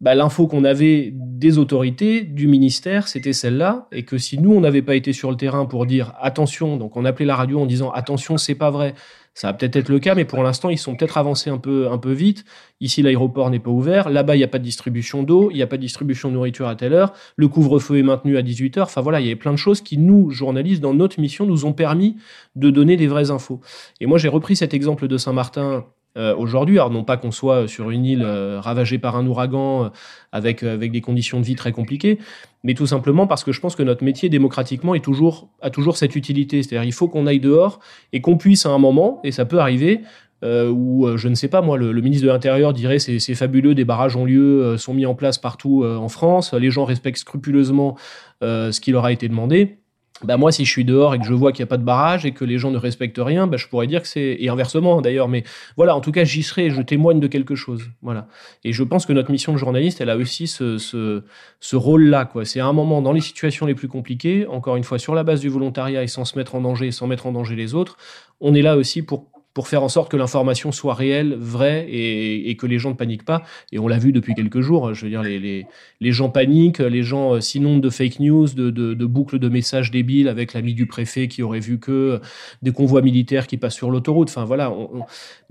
bah, 0.00 0.14
l'info 0.14 0.46
qu'on 0.46 0.64
avait 0.64 1.12
des 1.14 1.58
autorités, 1.58 2.22
du 2.22 2.46
ministère, 2.46 3.06
c'était 3.06 3.34
celle-là, 3.34 3.86
et 3.92 4.04
que 4.04 4.16
si 4.16 4.38
nous, 4.38 4.52
on 4.52 4.60
n'avait 4.60 4.80
pas 4.80 4.94
été 4.94 5.12
sur 5.12 5.30
le 5.30 5.36
terrain 5.36 5.66
pour 5.66 5.84
dire 5.84 6.14
attention, 6.20 6.78
donc 6.78 6.96
on 6.96 7.04
appelait 7.04 7.26
la 7.26 7.36
radio 7.36 7.60
en 7.60 7.66
disant 7.66 7.90
attention, 7.90 8.38
c'est 8.38 8.54
pas 8.54 8.70
vrai, 8.70 8.94
ça 9.34 9.48
va 9.48 9.52
peut-être 9.52 9.76
être 9.76 9.90
le 9.90 9.98
cas, 9.98 10.14
mais 10.14 10.24
pour 10.24 10.42
l'instant, 10.42 10.70
ils 10.70 10.78
sont 10.78 10.96
peut-être 10.96 11.18
avancés 11.18 11.50
un 11.50 11.58
peu, 11.58 11.90
un 11.90 11.98
peu 11.98 12.12
vite. 12.12 12.44
Ici, 12.80 13.02
l'aéroport 13.02 13.50
n'est 13.50 13.58
pas 13.58 13.70
ouvert, 13.70 14.08
là-bas, 14.08 14.36
il 14.36 14.38
n'y 14.38 14.44
a 14.44 14.48
pas 14.48 14.58
de 14.58 14.64
distribution 14.64 15.22
d'eau, 15.22 15.50
il 15.50 15.56
n'y 15.56 15.62
a 15.62 15.66
pas 15.66 15.76
de 15.76 15.82
distribution 15.82 16.30
de 16.30 16.34
nourriture 16.34 16.66
à 16.66 16.76
telle 16.76 16.94
heure, 16.94 17.12
le 17.36 17.48
couvre-feu 17.48 17.98
est 17.98 18.02
maintenu 18.02 18.38
à 18.38 18.42
18 18.42 18.78
heures, 18.78 18.86
enfin 18.86 19.02
voilà, 19.02 19.20
il 19.20 19.24
y 19.24 19.28
avait 19.28 19.36
plein 19.36 19.52
de 19.52 19.58
choses 19.58 19.82
qui, 19.82 19.98
nous, 19.98 20.30
journalistes, 20.30 20.80
dans 20.80 20.94
notre 20.94 21.20
mission, 21.20 21.44
nous 21.44 21.66
ont 21.66 21.74
permis 21.74 22.16
de 22.56 22.70
donner 22.70 22.96
des 22.96 23.06
vraies 23.06 23.30
infos. 23.30 23.60
Et 24.00 24.06
moi, 24.06 24.16
j'ai 24.16 24.28
repris 24.28 24.56
cet 24.56 24.72
exemple 24.72 25.08
de 25.08 25.18
Saint-Martin 25.18 25.84
euh, 26.16 26.34
aujourd'hui. 26.34 26.76
Alors 26.78 26.90
non 26.90 27.04
pas 27.04 27.16
qu'on 27.16 27.30
soit 27.30 27.68
sur 27.68 27.90
une 27.90 28.04
île 28.04 28.24
euh, 28.24 28.58
ravagée 28.60 28.98
par 28.98 29.14
un 29.16 29.24
ouragan 29.26 29.84
euh, 29.84 29.88
avec, 30.32 30.64
avec 30.64 30.90
des 30.90 31.00
conditions 31.00 31.38
de 31.38 31.44
vie 31.44 31.54
très 31.54 31.70
compliquées, 31.70 32.18
mais 32.64 32.74
tout 32.74 32.86
simplement 32.86 33.28
parce 33.28 33.44
que 33.44 33.52
je 33.52 33.60
pense 33.60 33.76
que 33.76 33.84
notre 33.84 34.02
métier 34.02 34.28
démocratiquement 34.28 34.96
est 34.96 35.04
toujours, 35.04 35.48
a 35.62 35.70
toujours 35.70 35.96
cette 35.96 36.16
utilité. 36.16 36.64
C'est-à-dire 36.64 36.82
il 36.82 36.92
faut 36.92 37.06
qu'on 37.06 37.28
aille 37.28 37.38
dehors 37.38 37.78
et 38.12 38.20
qu'on 38.20 38.36
puisse 38.36 38.66
à 38.66 38.70
un 38.70 38.78
moment, 38.78 39.20
et 39.22 39.30
ça 39.30 39.44
peut 39.44 39.60
arriver, 39.60 40.00
où 40.42 41.06
je 41.16 41.28
ne 41.28 41.34
sais 41.34 41.48
pas 41.48 41.60
moi, 41.60 41.76
le, 41.76 41.92
ministre 42.00 42.26
de 42.26 42.32
l'Intérieur 42.32 42.72
dirait 42.72 42.98
c'est, 42.98 43.18
c'est 43.18 43.34
fabuleux, 43.34 43.74
des 43.74 43.84
barrages 43.84 44.16
ont 44.16 44.24
lieu, 44.24 44.78
sont 44.78 44.94
mis 44.94 45.04
en 45.04 45.14
place 45.14 45.36
partout 45.36 45.84
en 45.84 46.08
France, 46.08 46.54
les 46.54 46.70
gens 46.70 46.86
respectent 46.86 47.18
scrupuleusement 47.18 47.96
ce 48.40 48.80
qui 48.80 48.90
leur 48.90 49.04
a 49.04 49.12
été 49.12 49.28
demandé 49.28 49.79
bah 50.24 50.36
moi, 50.36 50.52
si 50.52 50.64
je 50.64 50.70
suis 50.70 50.84
dehors 50.84 51.14
et 51.14 51.18
que 51.18 51.24
je 51.24 51.32
vois 51.32 51.52
qu'il 51.52 51.62
n'y 51.62 51.68
a 51.68 51.70
pas 51.70 51.78
de 51.78 51.84
barrage 51.84 52.26
et 52.26 52.32
que 52.32 52.44
les 52.44 52.58
gens 52.58 52.70
ne 52.70 52.76
respectent 52.76 53.20
rien, 53.20 53.46
bah 53.46 53.56
je 53.56 53.66
pourrais 53.68 53.86
dire 53.86 54.02
que 54.02 54.08
c'est 54.08 54.36
et 54.38 54.48
inversement 54.48 55.00
d'ailleurs. 55.00 55.28
Mais 55.28 55.44
voilà, 55.76 55.96
en 55.96 56.00
tout 56.00 56.12
cas, 56.12 56.24
j'y 56.24 56.42
serai, 56.42 56.70
je 56.70 56.82
témoigne 56.82 57.20
de 57.20 57.26
quelque 57.26 57.54
chose. 57.54 57.90
Voilà. 58.02 58.28
Et 58.64 58.72
je 58.72 58.82
pense 58.82 59.06
que 59.06 59.12
notre 59.12 59.30
mission 59.30 59.52
de 59.52 59.58
journaliste, 59.58 60.00
elle 60.00 60.10
a 60.10 60.16
aussi 60.16 60.46
ce, 60.46 60.78
ce, 60.78 61.22
ce 61.60 61.76
rôle-là. 61.76 62.24
Quoi. 62.26 62.44
C'est 62.44 62.60
à 62.60 62.66
un 62.66 62.72
moment 62.72 63.02
dans 63.02 63.12
les 63.12 63.20
situations 63.20 63.66
les 63.66 63.74
plus 63.74 63.88
compliquées, 63.88 64.46
encore 64.46 64.76
une 64.76 64.84
fois 64.84 64.98
sur 64.98 65.14
la 65.14 65.24
base 65.24 65.40
du 65.40 65.48
volontariat 65.48 66.02
et 66.02 66.08
sans 66.08 66.24
se 66.24 66.36
mettre 66.36 66.54
en 66.54 66.60
danger, 66.60 66.90
sans 66.90 67.06
mettre 67.06 67.26
en 67.26 67.32
danger 67.32 67.56
les 67.56 67.74
autres, 67.74 67.96
on 68.40 68.54
est 68.54 68.62
là 68.62 68.76
aussi 68.76 69.02
pour 69.02 69.26
pour 69.60 69.68
faire 69.68 69.82
en 69.82 69.90
sorte 69.90 70.10
que 70.10 70.16
l'information 70.16 70.72
soit 70.72 70.94
réelle, 70.94 71.36
vraie 71.38 71.86
et, 71.90 72.56
que 72.56 72.64
les 72.64 72.78
gens 72.78 72.88
ne 72.88 72.94
paniquent 72.94 73.26
pas. 73.26 73.42
Et 73.72 73.78
on 73.78 73.88
l'a 73.88 73.98
vu 73.98 74.10
depuis 74.10 74.34
quelques 74.34 74.62
jours. 74.62 74.94
Je 74.94 75.04
veux 75.04 75.10
dire, 75.10 75.22
les, 75.22 76.12
gens 76.12 76.30
paniquent, 76.30 76.78
les 76.78 77.02
gens 77.02 77.34
euh, 77.34 77.40
s'inondent 77.42 77.82
de 77.82 77.90
fake 77.90 78.20
news, 78.20 78.48
de, 78.54 79.04
boucles 79.04 79.38
de 79.38 79.50
messages 79.50 79.90
débiles 79.90 80.28
avec 80.28 80.54
l'ami 80.54 80.72
du 80.72 80.86
préfet 80.86 81.28
qui 81.28 81.42
aurait 81.42 81.60
vu 81.60 81.78
que 81.78 81.92
euh, 81.92 82.18
des 82.62 82.72
convois 82.72 83.02
militaires 83.02 83.46
qui 83.46 83.58
passent 83.58 83.74
sur 83.74 83.90
l'autoroute. 83.90 84.30
Enfin 84.30 84.46
voilà. 84.46 84.72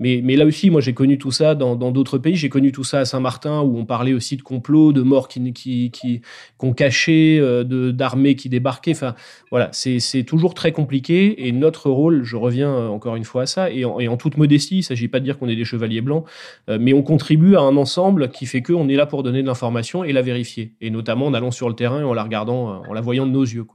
Mais, 0.00 0.20
là 0.22 0.44
aussi, 0.44 0.70
moi 0.70 0.80
j'ai 0.80 0.92
connu 0.92 1.16
tout 1.16 1.30
ça 1.30 1.54
dans 1.54 1.76
d'autres 1.92 2.18
pays. 2.18 2.34
J'ai 2.34 2.48
connu 2.48 2.72
tout 2.72 2.82
ça 2.82 2.98
à 2.98 3.04
Saint-Martin 3.04 3.60
où 3.60 3.78
on 3.78 3.84
parlait 3.84 4.12
aussi 4.12 4.36
de 4.36 4.42
complots, 4.42 4.92
de 4.92 5.02
morts 5.02 5.28
qui 5.28 5.52
qui 5.52 5.92
qui 5.92 6.20
qu'on 6.58 6.72
cachait, 6.72 7.38
euh, 7.38 7.92
d'armées 7.92 8.34
qui 8.34 8.48
débarquaient. 8.48 8.90
Enfin 8.90 9.14
voilà, 9.52 9.68
c'est 9.70 10.24
toujours 10.24 10.54
très 10.54 10.72
compliqué. 10.72 11.46
Et 11.46 11.52
notre 11.52 11.90
rôle, 11.90 12.24
je 12.24 12.34
reviens 12.34 12.88
encore 12.88 13.14
une 13.14 13.24
fois 13.24 13.42
à 13.42 13.46
ça, 13.46 13.70
et 13.70 13.84
et 14.00 14.08
en 14.08 14.16
toute 14.16 14.36
modestie, 14.36 14.76
il 14.76 14.78
ne 14.78 14.84
s'agit 14.84 15.08
pas 15.08 15.20
de 15.20 15.24
dire 15.24 15.38
qu'on 15.38 15.48
est 15.48 15.56
des 15.56 15.64
chevaliers 15.64 16.00
blancs, 16.00 16.24
euh, 16.68 16.78
mais 16.80 16.92
on 16.92 17.02
contribue 17.02 17.56
à 17.56 17.60
un 17.60 17.76
ensemble 17.76 18.30
qui 18.30 18.46
fait 18.46 18.62
qu'on 18.62 18.88
est 18.88 18.96
là 18.96 19.06
pour 19.06 19.22
donner 19.22 19.42
de 19.42 19.46
l'information 19.46 20.04
et 20.04 20.12
la 20.12 20.22
vérifier, 20.22 20.74
et 20.80 20.90
notamment 20.90 21.26
en 21.26 21.34
allant 21.34 21.50
sur 21.50 21.68
le 21.68 21.74
terrain 21.74 22.00
et 22.00 22.04
en 22.04 22.14
la 22.14 22.22
regardant, 22.22 22.70
euh, 22.70 22.88
en 22.88 22.92
la 22.92 23.00
voyant 23.00 23.26
de 23.26 23.32
nos 23.32 23.42
yeux. 23.42 23.66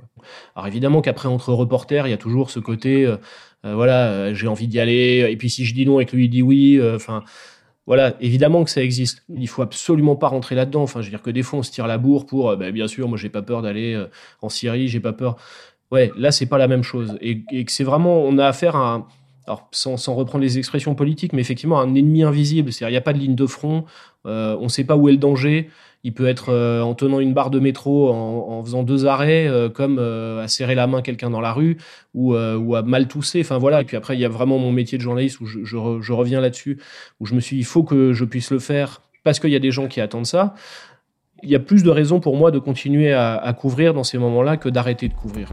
Alors 0.56 0.68
évidemment 0.68 1.02
qu'après 1.02 1.28
entre 1.28 1.54
reporters, 1.54 2.08
il 2.08 2.12
y 2.12 2.14
a 2.14 2.18
toujours 2.18 2.50
ce 2.50 2.60
côté, 2.60 3.06
euh, 3.06 3.18
voilà, 3.64 4.34
j'ai 4.34 4.48
envie 4.48 4.68
d'y 4.68 4.80
aller, 4.80 5.28
et 5.30 5.38
puis 5.38 5.50
si 5.50 5.66
je 5.66 5.74
dis 5.74 5.86
non 5.86 6.00
et 6.00 6.06
que 6.06 6.16
lui 6.16 6.30
dit 6.30 6.44
oui, 6.44 6.80
enfin. 6.94 7.24
voilà, 7.88 8.16
évidemment 8.22 8.64
que 8.64 8.70
ça 8.70 8.84
existe. 8.84 9.24
Il 9.36 9.48
faut 9.48 9.64
absolument 9.64 10.16
pas 10.16 10.28
rentrer 10.28 10.54
là-dedans. 10.54 10.84
Enfin, 10.84 11.02
je 11.02 11.08
veux 11.08 11.10
dire 11.10 11.24
que 11.24 11.32
des 11.32 11.42
fois 11.42 11.60
on 11.60 11.64
se 11.64 11.72
tire 11.72 11.88
la 11.88 11.98
bourre 11.98 12.28
pour, 12.28 12.56
bah, 12.58 12.70
bien 12.70 12.88
sûr, 12.88 13.08
moi 13.08 13.18
j'ai 13.18 13.30
pas 13.30 13.42
peur 13.42 13.64
d'aller 13.64 14.00
en 14.44 14.50
Syrie, 14.50 14.88
j'ai 14.88 15.00
pas 15.00 15.14
peur. 15.14 15.38
Ouais, 15.92 16.12
là 16.16 16.32
c'est 16.32 16.46
pas 16.46 16.60
la 16.60 16.68
même 16.68 16.84
chose. 16.84 17.18
Et, 17.22 17.44
et 17.52 17.66
que 17.66 17.72
c'est 17.72 17.84
vraiment, 17.84 18.22
on 18.22 18.38
a 18.38 18.46
affaire 18.46 18.76
à 18.76 18.94
un, 18.94 19.08
alors 19.48 19.68
sans, 19.72 19.96
reprendre 20.16 20.44
les 20.44 20.58
expressions 20.58 20.96
politiques, 20.96 21.34
mais 21.34 21.42
effectivement 21.42 21.80
un 21.80 21.94
ennemi 21.96 22.24
invisible. 22.24 22.72
C'est-à-dire 22.72 22.90
il 22.90 22.94
n'y 22.94 22.98
a 22.98 23.02
pas 23.02 23.14
de 23.14 23.20
ligne 23.20 23.36
de 23.36 23.46
front, 23.46 23.86
euh, 24.26 24.58
on 24.60 24.64
ne 24.64 24.70
sait 24.70 24.84
pas 24.84 24.96
où 24.96 25.08
est 25.10 25.12
le 25.12 25.18
danger. 25.18 25.70
Il 26.04 26.14
peut 26.14 26.28
être 26.28 26.50
euh, 26.50 26.82
en 26.82 26.94
tenant 26.94 27.20
une 27.20 27.34
barre 27.34 27.50
de 27.50 27.60
métro, 27.60 28.12
en, 28.12 28.64
faisant 28.64 28.84
deux 28.84 29.08
arrêts, 29.08 29.48
euh, 29.48 29.70
comme 29.70 30.00
à 30.00 30.48
serrer 30.48 30.76
la 30.76 30.88
main 30.88 31.02
quelqu'un 31.02 31.30
dans 31.30 31.42
la 31.42 31.52
rue 31.52 31.78
ou, 32.14 32.36
à 32.36 32.82
mal 32.84 33.08
tousser. 33.08 33.42
Enfin 33.42 33.58
voilà. 33.58 33.82
Et 33.82 33.86
puis 33.86 33.98
après, 33.98 34.16
il 34.16 34.20
y 34.20 34.26
a 34.26 34.30
vraiment 34.30 34.58
mon 34.58 34.72
métier 34.72 34.98
de 34.98 35.04
journaliste 35.04 35.40
où 35.42 35.46
je, 35.46 36.14
reviens 36.14 36.42
là-dessus, 36.42 36.80
où 37.20 37.26
je 37.26 37.36
me 37.36 37.40
suis 37.40 37.58
dit, 37.58 37.62
il 37.62 37.66
faut 37.66 37.84
que 37.84 38.14
je 38.14 38.26
puisse 38.26 38.52
le 38.52 38.60
faire 38.60 39.02
parce 39.24 39.40
qu'il 39.40 39.50
y 39.50 39.56
a 39.56 39.60
des 39.60 39.72
gens 39.72 39.88
qui 39.88 40.02
attendent 40.02 40.28
ça. 40.28 40.54
Il 41.44 41.50
y 41.50 41.56
a 41.56 41.60
plus 41.60 41.84
de 41.84 41.90
raisons 41.90 42.20
pour 42.20 42.38
moi 42.38 42.52
de 42.52 42.60
continuer 42.60 43.14
à 43.14 43.56
couvrir 43.60 43.94
dans 43.94 44.04
ces 44.04 44.18
moments-là 44.18 44.58
que 44.58 44.70
d'arrêter 44.70 45.10
de 45.10 45.14
couvrir. 45.14 45.50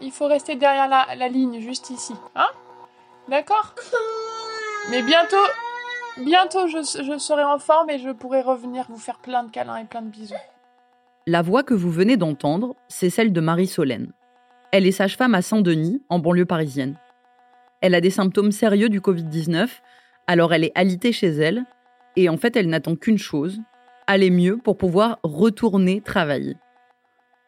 Il 0.00 0.10
faut 0.10 0.26
rester 0.26 0.56
derrière 0.56 0.88
la, 0.88 1.28
ligne, 1.28 1.60
juste 1.60 1.90
ici. 1.90 2.14
Hein? 2.34 2.48
D'accord? 3.28 3.74
Mais 4.90 5.02
bientôt, 5.02 5.36
bientôt, 6.18 6.66
je, 6.66 6.78
je 6.78 7.18
serai 7.18 7.44
en 7.44 7.58
forme 7.58 7.90
et 7.90 7.98
je 7.98 8.10
pourrai 8.10 8.42
revenir 8.42 8.86
vous 8.88 8.98
faire 8.98 9.18
plein 9.18 9.44
de 9.44 9.50
câlins 9.50 9.76
et 9.76 9.84
plein 9.84 10.02
de 10.02 10.08
bisous. 10.08 10.34
La 11.26 11.42
voix 11.42 11.62
que 11.62 11.74
vous 11.74 11.90
venez 11.90 12.16
d'entendre, 12.16 12.74
c'est 12.88 13.10
celle 13.10 13.32
de 13.32 13.40
Marie 13.40 13.68
Solène. 13.68 14.12
Elle 14.72 14.86
est 14.86 14.92
sage-femme 14.92 15.34
à 15.34 15.42
Saint-Denis, 15.42 16.02
en 16.08 16.18
banlieue 16.18 16.46
parisienne. 16.46 16.96
Elle 17.80 17.94
a 17.94 18.00
des 18.00 18.10
symptômes 18.10 18.52
sérieux 18.52 18.88
du 18.88 19.00
Covid-19, 19.00 19.68
alors 20.26 20.52
elle 20.52 20.64
est 20.64 20.72
alitée 20.74 21.12
chez 21.12 21.28
elle, 21.28 21.64
et 22.16 22.28
en 22.28 22.36
fait 22.36 22.56
elle 22.56 22.68
n'attend 22.68 22.96
qu'une 22.96 23.18
chose, 23.18 23.60
aller 24.06 24.30
mieux 24.30 24.56
pour 24.56 24.76
pouvoir 24.76 25.20
retourner 25.22 26.00
travailler. 26.00 26.56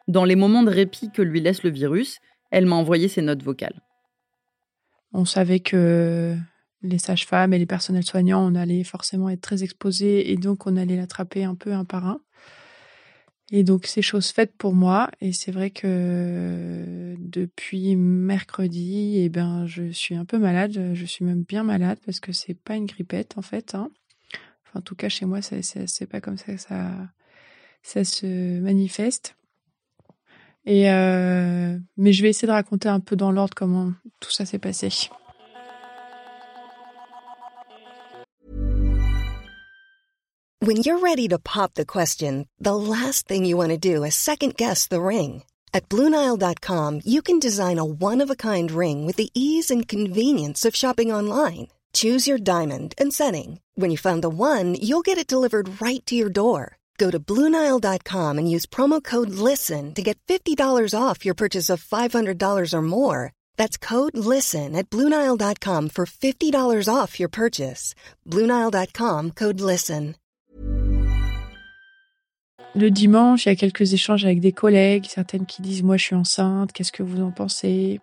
Dans 0.07 0.23
les 0.23 0.35
moments 0.35 0.63
de 0.63 0.69
répit 0.69 1.09
que 1.09 1.21
lui 1.21 1.41
laisse 1.41 1.63
le 1.63 1.69
virus, 1.69 2.19
elle 2.55 2.67
m'a 2.67 2.77
envoyé 2.77 3.09
ses 3.09 3.21
notes 3.21 3.43
vocales. 3.43 3.81
On 5.11 5.25
savait 5.25 5.59
que 5.59 6.37
les 6.83 6.99
sages-femmes 6.99 7.53
et 7.53 7.59
les 7.59 7.65
personnels 7.65 8.05
soignants, 8.05 8.49
on 8.49 8.55
allait 8.55 8.85
forcément 8.85 9.27
être 9.27 9.41
très 9.41 9.61
exposés 9.61 10.31
et 10.31 10.37
donc 10.37 10.65
on 10.65 10.77
allait 10.77 10.95
l'attraper 10.95 11.43
un 11.43 11.55
peu 11.55 11.73
un 11.73 11.83
par 11.83 12.07
un. 12.07 12.21
Et 13.51 13.65
donc 13.65 13.87
c'est 13.87 14.01
chose 14.01 14.29
faite 14.29 14.53
pour 14.57 14.73
moi 14.73 15.11
et 15.19 15.33
c'est 15.33 15.51
vrai 15.51 15.69
que 15.69 17.15
depuis 17.19 17.97
mercredi, 17.97 19.17
eh 19.17 19.27
ben 19.27 19.65
je 19.65 19.91
suis 19.91 20.15
un 20.15 20.23
peu 20.23 20.39
malade, 20.39 20.91
je 20.93 21.05
suis 21.05 21.25
même 21.25 21.43
bien 21.43 21.63
malade 21.63 21.99
parce 22.05 22.21
que 22.21 22.31
c'est 22.31 22.57
pas 22.57 22.77
une 22.77 22.85
grippette 22.85 23.37
en 23.37 23.41
fait. 23.41 23.75
Hein. 23.75 23.91
Enfin, 24.63 24.79
en 24.79 24.81
tout 24.81 24.95
cas 24.95 25.09
chez 25.09 25.25
moi, 25.25 25.41
c'est 25.41 26.09
pas 26.09 26.21
comme 26.21 26.37
ça 26.37 26.53
que 26.53 26.61
ça 26.61 26.89
ça 27.83 28.05
se 28.05 28.61
manifeste. 28.61 29.35
Et 30.65 30.89
euh, 30.89 31.77
mais 31.97 32.11
je 32.11 32.21
vais 32.23 32.29
essayer 32.29 32.47
de 32.47 32.53
raconter 32.53 32.89
un 32.89 32.99
peu 32.99 33.15
dans 33.15 33.31
l'ordre 33.31 33.53
comment 33.55 33.93
tout 34.19 34.31
ça 34.31 34.45
s'est 34.45 34.59
passé. 34.59 34.89
When 40.61 40.77
you're 40.77 40.99
ready 40.99 41.27
to 41.27 41.37
pop 41.37 41.75
the 41.75 41.85
question, 41.85 42.47
the 42.59 42.75
last 42.75 43.27
thing 43.27 43.45
you 43.45 43.55
want 43.55 43.69
to 43.69 43.77
do 43.77 44.03
is 44.03 44.15
second 44.15 44.55
guess 44.55 44.87
the 44.87 45.01
ring. 45.01 45.43
At 45.75 45.89
BlueNile.com, 45.89 47.01
you 47.03 47.21
can 47.21 47.37
design 47.37 47.77
a 47.77 47.85
one-of-a-kind 47.85 48.71
ring 48.71 49.05
with 49.05 49.17
the 49.17 49.29
ease 49.35 49.69
and 49.69 49.87
convenience 49.87 50.65
of 50.65 50.75
shopping 50.75 51.11
online. 51.11 51.67
Choose 51.93 52.27
your 52.27 52.39
diamond 52.39 52.95
and 52.97 53.13
setting. 53.13 53.59
When 53.75 53.91
you 53.91 53.97
find 53.97 54.23
the 54.23 54.29
one, 54.29 54.75
you'll 54.75 55.03
get 55.03 55.17
it 55.17 55.27
delivered 55.27 55.81
right 55.81 56.03
to 56.07 56.15
your 56.15 56.29
door. 56.29 56.77
Go 56.97 57.11
to 57.11 57.19
Bluenile.com 57.19 58.37
and 58.37 58.49
use 58.49 58.65
promo 58.65 59.03
code 59.03 59.29
LISTEN 59.29 59.93
to 59.93 60.01
get 60.01 60.17
$50 60.27 60.57
off 60.97 61.25
your 61.25 61.35
purchase 61.35 61.69
of 61.69 61.83
$500 61.83 62.73
or 62.73 62.81
more. 62.81 63.33
That's 63.57 63.77
code 63.77 64.15
LISTEN 64.15 64.75
at 64.75 64.89
Bluenile.com 64.89 65.89
for 65.89 66.05
$50 66.05 66.87
off 66.87 67.19
your 67.19 67.29
purchase. 67.29 67.95
Bluenile.com 68.25 69.31
code 69.31 69.59
LISTEN. 69.59 70.15
Le 72.77 72.91
dimanche, 72.91 73.45
il 73.45 73.49
y 73.49 73.51
a 73.53 73.55
quelques 73.55 73.93
échanges 73.93 74.25
avec 74.25 74.41
des 74.41 74.51
collègues, 74.51 75.05
certaines 75.07 75.45
qui 75.45 75.61
disent 75.61 75.81
Moi 75.81 75.95
je 75.95 76.03
suis 76.03 76.15
enceinte, 76.15 76.73
qu'est-ce 76.73 76.91
que 76.91 77.03
vous 77.03 77.21
en 77.21 77.31
pensez? 77.31 78.01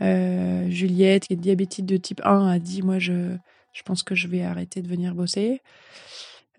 Euh, 0.00 0.70
Juliette, 0.70 1.26
qui 1.26 1.34
est 1.34 1.36
diabétique 1.36 1.84
de 1.84 1.98
type 1.98 2.22
1, 2.24 2.48
a 2.48 2.58
dit 2.58 2.80
Moi 2.80 2.98
je, 2.98 3.36
je 3.74 3.82
pense 3.82 4.02
que 4.02 4.14
je 4.14 4.26
vais 4.26 4.42
arrêter 4.42 4.80
de 4.80 4.88
venir 4.88 5.14
bosser. 5.14 5.60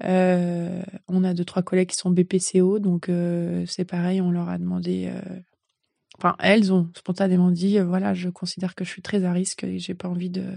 Euh, 0.04 0.82
on 1.08 1.24
a 1.24 1.34
deux 1.34 1.44
trois 1.44 1.64
collègues 1.64 1.90
qui 1.90 1.98
sont 1.98 2.12
BPCO, 2.12 2.80
donc 2.80 3.10
euh, 3.10 3.66
c'est 3.68 3.86
pareil, 3.86 4.22
on 4.22 4.32
leur 4.32 4.50
a 4.50 4.58
demandé. 4.58 5.10
Euh, 5.12 5.40
enfin, 6.18 6.36
elles 6.40 6.72
ont 6.72 6.90
spontanément 6.96 7.52
dit, 7.52 7.80
voilà, 7.80 8.14
je 8.14 8.30
considère 8.30 8.76
que 8.76 8.86
je 8.86 8.90
suis 8.90 9.02
très 9.02 9.26
à 9.26 9.34
risque 9.34 9.64
et 9.64 9.80
j'ai 9.80 9.94
pas 9.94 10.08
envie 10.08 10.30
de 10.30 10.56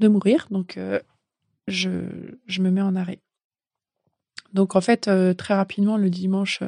de 0.00 0.08
mourir, 0.08 0.48
donc 0.50 0.78
je 1.68 1.90
je 2.46 2.62
me 2.62 2.70
mets 2.70 2.82
en 2.82 2.96
arrêt. 2.96 3.20
Donc 4.54 4.74
en 4.76 4.80
fait, 4.80 5.10
très 5.36 5.54
rapidement 5.54 5.96
le 5.96 6.10
dimanche, 6.10 6.62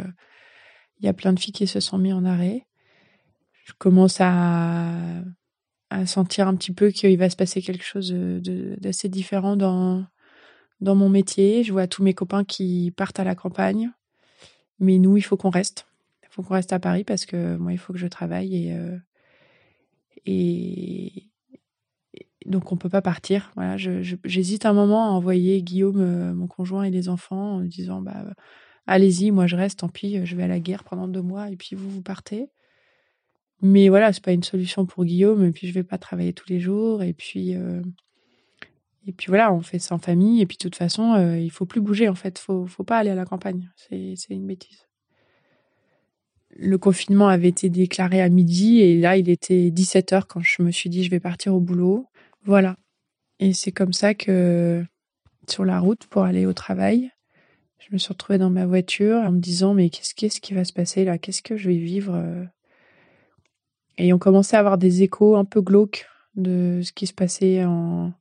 il 0.99 1.07
y 1.07 1.09
a 1.09 1.15
plein 1.15 1.33
de 1.33 1.41
filles 1.41 1.53
qui 1.53 1.67
se 1.67 1.81
sont 1.81 1.99
mis 1.99 2.13
en 2.13 2.25
arrêt. 2.25 2.67
Je 3.65 3.73
commence 3.79 4.19
à 4.21 5.23
à 5.91 6.07
sentir 6.07 6.49
un 6.49 6.57
petit 6.57 6.73
peu 6.73 6.91
qu'il 6.91 7.17
va 7.19 7.31
se 7.31 7.37
passer 7.37 7.63
quelque 7.63 7.85
chose 7.85 8.13
d'assez 8.13 9.09
différent 9.09 9.57
dans 9.57 10.05
dans 10.85 10.95
mon 10.95 11.09
métier. 11.09 11.65
Je 11.65 11.73
vois 11.73 11.89
tous 11.89 12.03
mes 12.05 12.15
copains 12.15 12.45
qui 12.45 12.93
partent 12.97 13.19
à 13.19 13.25
la 13.25 13.35
campagne. 13.35 13.91
Mais 14.79 14.99
nous, 14.99 15.17
il 15.17 15.23
faut 15.23 15.37
qu'on 15.37 15.51
reste. 15.51 15.87
Il 16.23 16.29
faut 16.31 16.43
qu'on 16.43 16.55
reste 16.55 16.73
à 16.73 16.79
Paris 16.79 17.05
parce 17.05 17.27
que 17.27 17.57
moi, 17.57 17.73
il 17.73 17.79
faut 17.79 17.93
que 17.93 17.99
je 17.99 18.07
travaille 18.07 18.69
et, 18.69 18.73
euh, 18.73 18.99
donc 22.47 22.73
on 22.73 22.77
peut 22.77 22.89
pas 22.89 23.03
partir. 23.03 23.51
Voilà, 23.57 23.77
j'hésite 23.77 24.67
un 24.67 24.73
moment 24.73 25.07
à 25.07 25.11
envoyer 25.11 25.63
Guillaume, 25.63 26.01
euh, 26.01 26.35
mon 26.35 26.47
conjoint 26.47 26.85
et 26.85 26.91
les 26.91 27.09
enfants 27.09 27.57
en 27.57 27.61
disant 27.61 28.01
bah 28.01 28.25
allez-y, 28.87 29.31
moi 29.31 29.47
je 29.47 29.57
reste, 29.57 29.81
tant 29.81 29.89
pis, 29.89 30.25
je 30.25 30.37
vais 30.37 30.43
à 30.45 30.49
la 30.49 30.61
guerre 30.61 30.85
pendant 30.85 31.09
deux 31.09 31.23
mois 31.23 31.51
et 31.51 31.57
puis 31.57 31.77
vous 31.77 31.89
vous 31.89 32.03
partez. 32.03 32.49
Mais 33.63 33.89
voilà, 33.89 34.13
c'est 34.13 34.23
pas 34.23 34.33
une 34.33 34.43
solution 34.43 34.85
pour 34.85 35.05
Guillaume 35.05 35.45
et 35.45 35.51
puis 35.53 35.67
je 35.69 35.73
vais 35.73 35.85
pas 35.85 35.99
travailler 35.99 36.33
tous 36.33 36.49
les 36.49 36.61
jours 36.61 37.03
et 37.03 37.15
puis 37.15 37.55
euh, 37.55 37.81
et 39.07 39.13
puis 39.13 39.27
voilà, 39.29 39.53
on 39.53 39.61
fait 39.61 39.79
ça 39.79 39.95
en 39.95 39.99
famille. 39.99 40.41
Et 40.41 40.47
puis 40.47 40.57
de 40.57 40.63
toute 40.63 40.77
façon, 40.77 41.15
euh, 41.15 41.39
il 41.39 41.51
faut 41.51 41.67
plus 41.67 41.81
bouger 41.81 42.09
en 42.09 42.15
fait. 42.15 42.39
Faut, 42.39 42.67
faut 42.67 42.85
pas 42.85 42.99
aller 42.99 43.11
à 43.11 43.15
la 43.15 43.25
campagne. 43.25 43.71
C'est, 43.77 44.17
une 44.31 44.47
bêtise. 44.47 44.87
Le 46.57 46.79
confinement 46.79 47.29
avait 47.29 47.49
été 47.49 47.69
déclaré 47.69 48.23
à 48.23 48.29
midi 48.29 48.81
et 48.81 48.99
là, 48.99 49.17
il 49.17 49.29
était 49.29 49.71
17 49.71 50.13
h 50.13 50.23
quand 50.29 50.41
je 50.41 50.63
me 50.63 50.71
suis 50.71 50.89
dit 50.89 51.05
je 51.05 51.11
vais 51.11 51.21
partir 51.21 51.55
au 51.55 51.61
boulot. 51.61 52.07
Voilà. 52.45 52.77
Et 53.41 53.53
c'est 53.53 53.73
comme 53.73 53.93
ça 53.93 54.15
que 54.15 54.85
sur 55.49 55.65
la 55.65 55.81
route 55.81 56.07
pour 56.07 56.23
aller 56.23 56.47
au 56.47 56.53
travail, 56.53 57.11
je 57.79 57.89
me 57.93 57.99
suis 57.99 58.13
retrouvée 58.13 58.39
dans 58.39 58.51
ma 58.51 58.65
voiture 58.65 59.17
en 59.17 59.33
me 59.33 59.41
disant 59.41 59.75
mais 59.75 59.91
qu'est-ce 59.91 60.15
qu'est-ce 60.15 60.41
qui 60.41 60.55
va 60.55 60.65
se 60.65 60.73
passer 60.73 61.05
là? 61.05 61.19
Qu'est-ce 61.19 61.43
que 61.43 61.57
je 61.57 61.69
vais 61.69 61.77
vivre 61.77 62.47
Et 63.99 64.13
on 64.13 64.19
commençait 64.19 64.57
à 64.57 64.61
avoir 64.61 64.79
des 64.79 65.03
échos 65.03 65.37
un 65.37 65.45
peu 65.45 65.61
glauques 65.61 66.07
de 66.37 66.81
ce 66.83 66.93
qui 66.93 67.07
se 67.07 67.13
passait 67.13 67.65
en 67.65 68.15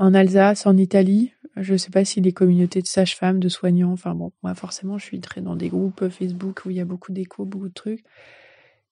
en 0.00 0.14
Alsace, 0.14 0.66
en 0.66 0.76
Italie. 0.78 1.32
Je 1.56 1.74
ne 1.74 1.78
sais 1.78 1.90
pas 1.90 2.04
si 2.06 2.20
les 2.22 2.32
communautés 2.32 2.80
de 2.80 2.86
sages-femmes, 2.86 3.38
de 3.38 3.48
soignants, 3.50 3.92
enfin 3.92 4.14
bon, 4.14 4.32
moi 4.42 4.54
forcément, 4.54 4.96
je 4.96 5.04
suis 5.04 5.20
très 5.20 5.42
dans 5.42 5.56
des 5.56 5.68
groupes 5.68 6.08
Facebook 6.08 6.62
où 6.64 6.70
il 6.70 6.76
y 6.76 6.80
a 6.80 6.86
beaucoup 6.86 7.12
d'échos, 7.12 7.44
beaucoup 7.44 7.68
de 7.68 7.74
trucs. 7.74 8.02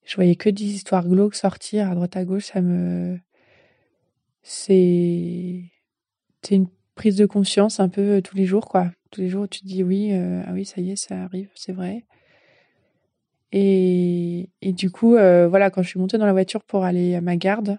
Je 0.04 0.14
voyais 0.16 0.36
que 0.36 0.50
des 0.50 0.64
histoires 0.64 1.08
glauques 1.08 1.34
sortir 1.34 1.90
à 1.90 1.94
droite 1.94 2.16
à 2.16 2.24
gauche, 2.24 2.46
ça 2.46 2.60
me 2.60 3.18
c'est 4.42 5.62
c'est 6.42 6.54
une 6.56 6.68
prise 6.94 7.16
de 7.16 7.26
conscience 7.26 7.80
un 7.80 7.88
peu 7.88 8.20
tous 8.22 8.36
les 8.36 8.44
jours 8.44 8.68
quoi. 8.68 8.92
Tous 9.10 9.22
les 9.22 9.28
jours 9.30 9.48
tu 9.48 9.60
te 9.60 9.66
dis 9.66 9.82
oui 9.82 10.12
euh, 10.12 10.42
ah 10.46 10.52
oui 10.52 10.66
ça 10.66 10.80
y 10.82 10.90
est 10.90 10.96
ça 10.96 11.22
arrive 11.22 11.48
c'est 11.54 11.72
vrai. 11.72 12.04
Et, 13.52 14.50
et 14.60 14.72
du 14.74 14.90
coup 14.90 15.16
euh, 15.16 15.48
voilà 15.48 15.70
quand 15.70 15.82
je 15.82 15.88
suis 15.88 16.00
montée 16.00 16.18
dans 16.18 16.26
la 16.26 16.32
voiture 16.32 16.64
pour 16.64 16.84
aller 16.84 17.14
à 17.14 17.22
ma 17.22 17.36
garde, 17.36 17.78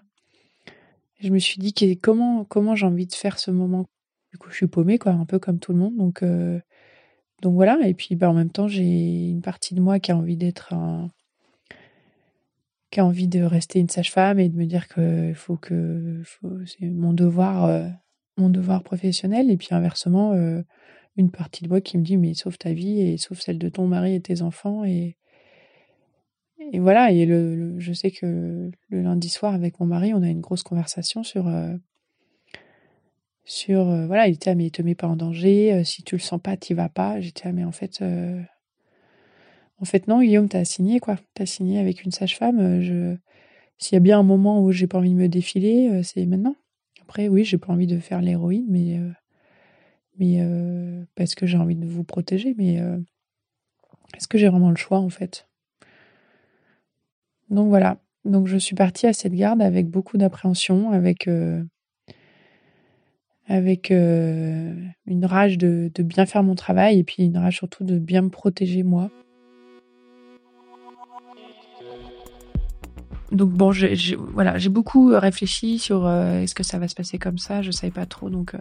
je 1.20 1.30
me 1.30 1.38
suis 1.38 1.58
dit 1.58 1.98
comment 1.98 2.44
comment 2.44 2.74
j'ai 2.74 2.86
envie 2.86 3.06
de 3.06 3.14
faire 3.14 3.38
ce 3.38 3.50
moment? 3.50 3.86
Du 4.32 4.38
coup 4.38 4.50
je 4.50 4.56
suis 4.56 4.66
paumée 4.66 4.98
quoi 4.98 5.12
un 5.12 5.26
peu 5.26 5.38
comme 5.38 5.58
tout 5.58 5.72
le 5.72 5.78
monde 5.78 5.96
donc 5.96 6.22
euh, 6.22 6.60
donc 7.42 7.54
voilà 7.54 7.78
et 7.86 7.94
puis 7.94 8.14
bah, 8.16 8.30
en 8.30 8.34
même 8.34 8.50
temps 8.50 8.68
j'ai 8.68 9.28
une 9.28 9.42
partie 9.42 9.74
de 9.74 9.80
moi 9.80 9.98
qui 9.98 10.12
a 10.12 10.16
envie 10.16 10.36
d'être 10.36 10.72
un 10.72 11.08
qui 12.90 13.00
a 13.00 13.06
envie 13.06 13.28
de 13.28 13.42
rester 13.42 13.78
une 13.80 13.88
sage-femme 13.88 14.40
et 14.40 14.48
de 14.48 14.56
me 14.56 14.66
dire 14.66 14.88
que 14.88 15.32
faut 15.34 15.56
que 15.56 16.22
c'est 16.66 16.86
mon 16.86 17.12
devoir 17.12 17.90
mon 18.36 18.50
devoir 18.50 18.82
professionnel 18.82 19.50
et 19.50 19.56
puis 19.56 19.68
inversement 19.72 20.32
euh, 20.32 20.62
une 21.16 21.30
partie 21.30 21.64
de 21.64 21.68
moi 21.68 21.80
qui 21.80 21.98
me 21.98 22.02
dit 22.02 22.16
mais 22.16 22.34
sauve 22.34 22.58
ta 22.58 22.72
vie 22.72 23.00
et 23.00 23.16
sauve 23.18 23.40
celle 23.40 23.58
de 23.58 23.68
ton 23.68 23.86
mari 23.86 24.14
et 24.14 24.20
tes 24.20 24.42
enfants 24.42 24.84
et 24.84 25.16
et 26.72 26.78
voilà 26.78 27.10
et 27.10 27.26
le, 27.26 27.78
je 27.78 27.92
sais 27.92 28.10
que 28.10 28.70
le 28.88 29.02
lundi 29.02 29.28
soir 29.28 29.54
avec 29.54 29.80
mon 29.80 29.86
mari 29.86 30.12
on 30.14 30.22
a 30.22 30.28
une 30.28 30.40
grosse 30.40 30.62
conversation 30.62 31.22
sur 31.22 31.48
euh, 31.48 31.74
sur 33.44 33.88
euh, 33.88 34.06
voilà 34.06 34.28
il 34.28 34.34
était 34.34 34.50
ah, 34.50 34.54
mais 34.54 34.70
te 34.70 34.82
mets 34.82 34.94
pas 34.94 35.08
en 35.08 35.16
danger 35.16 35.82
si 35.84 36.02
tu 36.02 36.16
le 36.16 36.20
sens 36.20 36.40
pas 36.40 36.56
t'y 36.56 36.74
vas 36.74 36.88
pas. 36.88 37.20
J'étais 37.20 37.48
ah 37.48 37.52
mais 37.52 37.64
en 37.64 37.72
fait 37.72 38.02
en 39.80 39.84
fait 39.84 40.06
non 40.06 40.20
Guillaume 40.20 40.48
t'as 40.48 40.64
signé 40.64 41.00
quoi. 41.00 41.16
T'as 41.34 41.46
signé 41.46 41.78
avec 41.78 42.04
une 42.04 42.12
sage-femme 42.12 42.82
s'il 43.78 43.94
y 43.94 43.96
a 43.96 44.00
bien 44.00 44.18
un 44.18 44.22
moment 44.22 44.62
où 44.62 44.72
j'ai 44.72 44.86
pas 44.86 44.98
envie 44.98 45.10
de 45.14 45.16
me 45.18 45.28
défiler 45.28 46.02
c'est 46.02 46.26
maintenant. 46.26 46.54
Après, 47.10 47.26
oui, 47.26 47.42
j'ai 47.44 47.58
pas 47.58 47.72
envie 47.72 47.88
de 47.88 47.98
faire 47.98 48.20
l'héroïne, 48.20 48.66
mais, 48.68 48.96
euh, 48.96 49.10
mais 50.20 50.36
euh, 50.42 51.04
parce 51.16 51.34
que 51.34 51.44
j'ai 51.44 51.58
envie 51.58 51.74
de 51.74 51.84
vous 51.84 52.04
protéger. 52.04 52.54
Mais 52.56 52.80
euh, 52.80 52.98
est-ce 54.16 54.28
que 54.28 54.38
j'ai 54.38 54.48
vraiment 54.48 54.70
le 54.70 54.76
choix, 54.76 55.00
en 55.00 55.08
fait? 55.10 55.49
Donc 57.50 57.68
voilà. 57.68 57.98
Donc 58.24 58.46
je 58.46 58.56
suis 58.56 58.74
partie 58.74 59.06
à 59.06 59.12
cette 59.12 59.34
garde 59.34 59.62
avec 59.62 59.88
beaucoup 59.88 60.16
d'appréhension, 60.18 60.90
avec 60.92 61.28
avec 63.46 63.90
une 63.90 65.24
rage 65.24 65.58
de, 65.58 65.90
bien 65.98 66.26
faire 66.26 66.42
mon 66.42 66.54
travail 66.54 66.98
et 66.98 67.04
puis 67.04 67.24
une 67.24 67.38
rage 67.38 67.56
surtout 67.56 67.84
de 67.84 67.98
bien 67.98 68.22
me 68.22 68.28
protéger 68.28 68.82
moi. 68.82 69.10
donc 73.32 73.50
bon, 73.50 73.72
j'ai 73.72 74.16
voilà, 74.16 74.58
j'ai 74.58 74.68
beaucoup 74.68 75.12
réfléchi 75.16 75.78
sur 75.78 76.06
euh, 76.06 76.40
est-ce 76.40 76.54
que 76.54 76.62
ça 76.62 76.78
va 76.78 76.88
se 76.88 76.94
passer 76.94 77.18
comme 77.18 77.38
ça? 77.38 77.62
Je 77.62 77.70
savais 77.70 77.92
pas 77.92 78.06
trop. 78.06 78.28
Donc, 78.28 78.54
euh, 78.54 78.58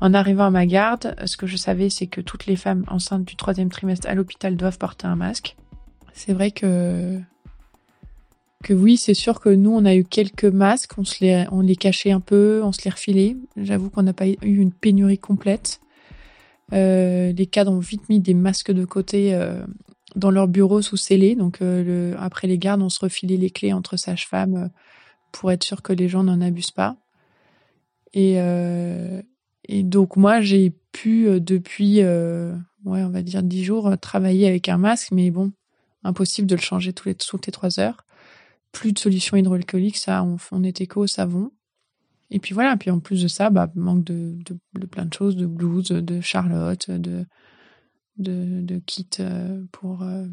en 0.00 0.14
arrivant 0.14 0.46
à 0.46 0.50
ma 0.50 0.66
garde, 0.66 1.14
ce 1.26 1.36
que 1.36 1.46
je 1.46 1.56
savais, 1.56 1.90
c'est 1.90 2.06
que 2.06 2.20
toutes 2.20 2.46
les 2.46 2.56
femmes 2.56 2.84
enceintes 2.88 3.24
du 3.24 3.36
troisième 3.36 3.68
trimestre 3.68 4.08
à 4.08 4.14
l'hôpital 4.14 4.56
doivent 4.56 4.78
porter 4.78 5.06
un 5.06 5.16
masque. 5.16 5.56
C'est 6.12 6.32
vrai 6.32 6.50
que 6.50 7.20
que 8.64 8.74
oui, 8.74 8.96
c'est 8.96 9.14
sûr 9.14 9.40
que 9.40 9.48
nous, 9.48 9.70
on 9.70 9.84
a 9.84 9.94
eu 9.94 10.04
quelques 10.04 10.44
masques, 10.44 10.98
on 10.98 11.04
se 11.04 11.24
les, 11.24 11.46
on 11.52 11.60
les 11.60 11.76
cachait 11.76 12.10
un 12.10 12.20
peu, 12.20 12.60
on 12.64 12.72
se 12.72 12.82
les 12.84 12.90
refilait. 12.90 13.36
J'avoue 13.56 13.88
qu'on 13.88 14.02
n'a 14.02 14.12
pas 14.12 14.26
eu 14.26 14.36
une 14.42 14.72
pénurie 14.72 15.18
complète. 15.18 15.80
Euh, 16.72 17.32
les 17.32 17.46
cadres 17.46 17.72
ont 17.72 17.78
vite 17.78 18.08
mis 18.08 18.20
des 18.20 18.34
masques 18.34 18.72
de 18.72 18.84
côté 18.84 19.34
euh, 19.34 19.64
dans 20.16 20.30
leur 20.30 20.48
bureau 20.48 20.82
sous 20.82 20.96
scellé. 20.96 21.34
Donc 21.34 21.62
euh, 21.62 22.14
après 22.18 22.48
les 22.48 22.58
gardes, 22.58 22.82
on 22.82 22.88
se 22.88 23.00
refilait 23.00 23.36
les 23.36 23.50
clés 23.50 23.72
entre 23.72 23.96
sages-femmes 23.96 24.70
pour 25.32 25.52
être 25.52 25.64
sûr 25.64 25.82
que 25.82 25.92
les 25.92 26.08
gens 26.08 26.24
n'en 26.24 26.40
abusent 26.40 26.72
pas. 26.72 26.96
Et, 28.14 28.38
et 29.68 29.82
donc 29.82 30.16
moi, 30.16 30.40
j'ai 30.40 30.72
pu 30.92 31.40
depuis, 31.40 31.98
ouais, 32.00 32.52
on 32.84 33.10
va 33.10 33.20
dire 33.20 33.42
dix 33.42 33.62
jours, 33.62 33.92
travailler 34.00 34.48
avec 34.48 34.70
un 34.70 34.78
masque, 34.78 35.12
mais 35.12 35.30
bon, 35.30 35.52
impossible 36.02 36.48
de 36.48 36.56
le 36.56 36.60
changer 36.62 36.94
tous 36.94 37.10
les, 37.10 37.14
toutes 37.14 37.46
les 37.46 37.52
trois 37.52 37.78
heures. 37.78 38.06
Plus 38.72 38.92
de 38.92 38.98
solution 38.98 39.36
hydroalcoolique, 39.36 39.96
ça, 39.96 40.22
on, 40.22 40.36
on 40.52 40.64
était 40.64 40.86
qu'au 40.86 41.06
savon. 41.06 41.50
Et 42.30 42.38
puis 42.38 42.54
voilà, 42.54 42.76
puis 42.76 42.90
en 42.90 43.00
plus 43.00 43.22
de 43.22 43.28
ça, 43.28 43.50
bah, 43.50 43.70
manque 43.74 44.04
de, 44.04 44.36
de, 44.74 44.86
plein 44.86 45.06
de 45.06 45.14
choses, 45.14 45.36
de 45.36 45.46
blues, 45.46 45.88
de 45.88 46.20
Charlotte, 46.20 46.90
de, 46.90 47.24
de, 48.18 48.78
kits 48.84 49.06
euh, 49.20 49.64
pour, 49.72 50.02
euh, 50.02 50.26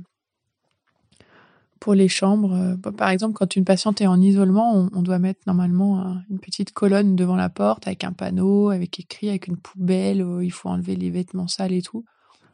pour 1.79 1.93
les 1.93 2.09
chambres. 2.09 2.53
Euh, 2.53 2.75
bah, 2.75 2.91
par 2.91 3.09
exemple, 3.09 3.33
quand 3.35 3.55
une 3.55 3.63
patiente 3.63 4.01
est 4.01 4.07
en 4.07 4.19
isolement, 4.19 4.89
on, 4.91 5.01
doit 5.01 5.19
mettre 5.19 5.41
normalement 5.47 6.21
une 6.29 6.39
petite 6.39 6.73
colonne 6.73 7.15
devant 7.15 7.37
la 7.37 7.49
porte 7.49 7.87
avec 7.87 8.03
un 8.03 8.11
panneau, 8.11 8.69
avec 8.69 8.99
écrit, 8.99 9.29
avec 9.29 9.47
une 9.47 9.57
poubelle 9.57 10.25
il 10.41 10.51
faut 10.51 10.69
enlever 10.69 10.97
les 10.97 11.11
vêtements 11.11 11.47
sales 11.47 11.73
et 11.73 11.81
tout. 11.81 12.03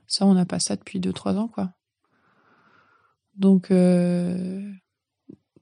Ça, 0.05 0.25
on 0.25 0.35
n'a 0.35 0.45
pas 0.45 0.59
ça 0.59 0.75
depuis 0.75 0.99
2-3 0.99 1.37
ans, 1.37 1.47
quoi. 1.47 1.71
Donc, 3.37 3.71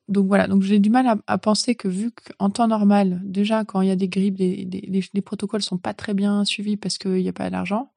donc 0.10 0.28
voilà. 0.28 0.48
Donc 0.48 0.64
j'ai 0.64 0.80
du 0.80 0.90
mal 0.90 1.22
à, 1.26 1.38
penser 1.38 1.76
que 1.76 1.88
vu 1.88 2.12
qu'en 2.12 2.50
temps 2.50 2.68
normal, 2.68 3.22
déjà 3.24 3.64
quand 3.64 3.82
il 3.82 3.88
y 3.88 3.92
a 3.92 3.96
des 3.96 4.10
grippes, 4.10 4.38
les, 4.40 4.66
les, 4.66 5.04
les 5.14 5.22
protocoles 5.22 5.62
sont 5.62 5.78
pas 5.78 5.94
très 5.94 6.14
bien 6.14 6.44
suivis 6.46 6.78
parce 6.78 6.98
qu'il 6.98 7.14
n'y 7.14 7.30
a 7.30 7.34
pas 7.34 7.50
d'argent. 7.50 7.92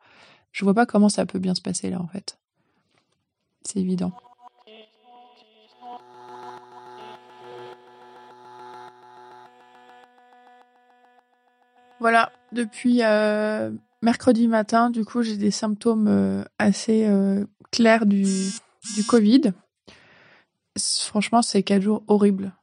Je 0.52 0.64
vois 0.64 0.74
pas 0.74 0.86
comment 0.86 1.08
ça 1.08 1.26
peut 1.26 1.38
bien 1.38 1.54
se 1.54 1.62
passer 1.62 1.90
là 1.90 2.00
en 2.00 2.06
fait. 2.06 2.38
C'est 3.64 3.80
évident. 3.80 4.12
Voilà, 12.02 12.32
depuis 12.50 12.98
euh, 13.02 13.70
mercredi 14.02 14.48
matin, 14.48 14.90
du 14.90 15.04
coup, 15.04 15.22
j'ai 15.22 15.36
des 15.36 15.52
symptômes 15.52 16.08
euh, 16.08 16.42
assez 16.58 17.06
euh, 17.06 17.44
clairs 17.70 18.06
du, 18.06 18.24
du 18.96 19.04
Covid. 19.04 19.52
Franchement, 20.78 21.42
c'est 21.42 21.62
quatre 21.62 21.82
jours 21.82 22.02
horribles. 22.06 22.54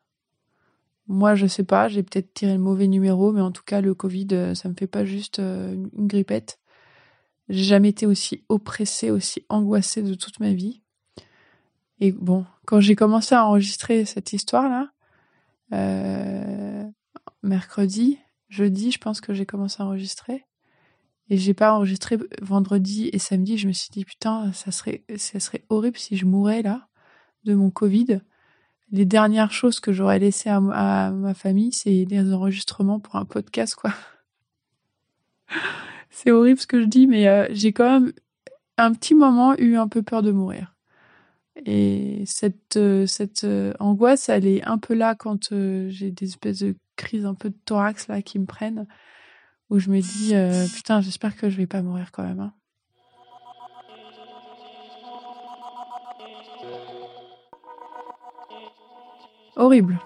Moi, 1.07 1.35
je 1.35 1.47
sais 1.47 1.63
pas, 1.63 1.87
j'ai 1.87 2.03
peut-être 2.03 2.33
tiré 2.33 2.53
le 2.53 2.59
mauvais 2.59 2.87
numéro, 2.87 3.31
mais 3.31 3.41
en 3.41 3.51
tout 3.51 3.63
cas, 3.63 3.81
le 3.81 3.95
Covid, 3.95 4.55
ça 4.55 4.69
me 4.69 4.75
fait 4.75 4.87
pas 4.87 5.05
juste 5.05 5.39
une 5.39 6.07
grippette. 6.07 6.59
J'ai 7.49 7.63
jamais 7.63 7.89
été 7.89 8.05
aussi 8.05 8.43
oppressée, 8.47 9.09
aussi 9.09 9.43
angoissée 9.49 10.03
de 10.03 10.13
toute 10.13 10.39
ma 10.39 10.53
vie. 10.53 10.81
Et 11.99 12.11
bon, 12.11 12.45
quand 12.65 12.79
j'ai 12.79 12.95
commencé 12.95 13.35
à 13.35 13.45
enregistrer 13.45 14.05
cette 14.05 14.33
histoire-là, 14.33 14.91
euh, 15.73 16.87
mercredi, 17.43 18.19
jeudi, 18.49 18.91
je 18.91 18.99
pense 18.99 19.21
que 19.21 19.33
j'ai 19.33 19.45
commencé 19.45 19.81
à 19.81 19.85
enregistrer. 19.85 20.45
Et 21.29 21.37
j'ai 21.37 21.53
pas 21.53 21.73
enregistré 21.73 22.17
vendredi 22.41 23.09
et 23.13 23.19
samedi. 23.19 23.57
Je 23.57 23.67
me 23.67 23.73
suis 23.73 23.89
dit, 23.91 24.05
putain, 24.05 24.51
ça 24.53 24.71
serait, 24.71 25.03
ça 25.17 25.39
serait 25.39 25.63
horrible 25.69 25.97
si 25.97 26.17
je 26.17 26.25
mourais 26.25 26.61
là, 26.61 26.87
de 27.43 27.53
mon 27.53 27.69
Covid. 27.69 28.21
Les 28.91 29.05
dernières 29.05 29.51
choses 29.51 29.79
que 29.79 29.93
j'aurais 29.93 30.19
laissées 30.19 30.49
à, 30.49 30.59
ma 31.11 31.33
famille, 31.33 31.71
c'est 31.71 32.05
des 32.05 32.33
enregistrements 32.33 32.99
pour 32.99 33.15
un 33.15 33.25
podcast, 33.25 33.75
quoi. 33.75 33.93
C'est 36.11 36.31
horrible 36.31 36.59
ce 36.59 36.67
que 36.67 36.81
je 36.81 36.85
dis, 36.85 37.07
mais 37.07 37.27
euh, 37.27 37.47
j'ai 37.51 37.71
quand 37.71 38.01
même 38.01 38.11
un 38.77 38.93
petit 38.93 39.13
moment 39.13 39.55
eu 39.57 39.77
un 39.77 39.87
peu 39.87 40.01
peur 40.01 40.21
de 40.21 40.31
mourir. 40.31 40.75
Et 41.65 42.23
cette, 42.25 42.77
euh, 42.77 43.05
cette 43.05 43.43
euh, 43.43 43.73
angoisse, 43.79 44.27
elle 44.27 44.47
est 44.47 44.63
un 44.63 44.79
peu 44.79 44.95
là 44.95 45.15
quand 45.15 45.49
j'ai 45.51 46.11
des 46.11 46.25
espèces 46.25 46.59
de 46.59 46.75
crises 46.95 47.25
un 47.25 47.35
peu 47.35 47.49
de 47.49 47.57
thorax 47.63 48.07
là 48.07 48.21
qui 48.21 48.39
me 48.39 48.45
prennent, 48.45 48.87
où 49.69 49.79
je 49.79 49.89
me 49.89 50.01
dis 50.01 50.33
putain, 50.75 50.99
j'espère 50.99 51.35
que 51.37 51.49
je 51.49 51.57
vais 51.57 51.67
pas 51.67 51.81
mourir 51.81 52.11
quand 52.11 52.23
même. 52.23 52.39
Hein. 52.39 52.53
Horrible, 59.59 59.99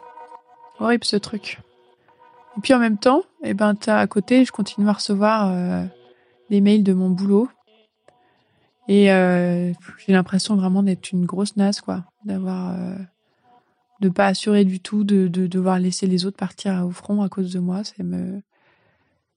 horrible 0.80 1.06
ce 1.06 1.16
truc. 1.16 1.60
Et 2.58 2.62
puis 2.62 2.74
en 2.74 2.80
même 2.80 2.98
temps, 2.98 3.22
eh 3.44 3.54
ben, 3.54 3.78
à 3.86 4.08
côté, 4.08 4.46
je 4.46 4.52
continue 4.52 4.90
à 4.90 4.94
recevoir 4.94 5.52
euh, 5.52 5.86
des 6.50 6.60
mails 6.60 6.84
de 6.84 6.92
mon 6.92 7.12
boulot. 7.12 7.48
Et 8.88 9.12
euh, 9.12 9.72
j'ai 10.00 10.12
l'impression 10.12 10.56
vraiment 10.56 10.82
d'être 10.82 11.12
une 11.12 11.28
grosse 11.28 11.56
naze, 11.56 11.82
quoi. 11.82 12.04
D'avoir. 12.26 12.74
Euh, 12.74 12.96
de 14.02 14.10
pas 14.10 14.26
assurer 14.26 14.66
du 14.66 14.80
tout, 14.80 15.04
de, 15.04 15.28
de 15.28 15.46
devoir 15.46 15.78
laisser 15.78 16.08
les 16.08 16.26
autres 16.26 16.36
partir 16.36 16.84
au 16.84 16.90
front 16.90 17.22
à 17.22 17.30
cause 17.30 17.54
de 17.54 17.60
moi. 17.60 17.84
Ça 17.84 18.02
me. 18.02 18.42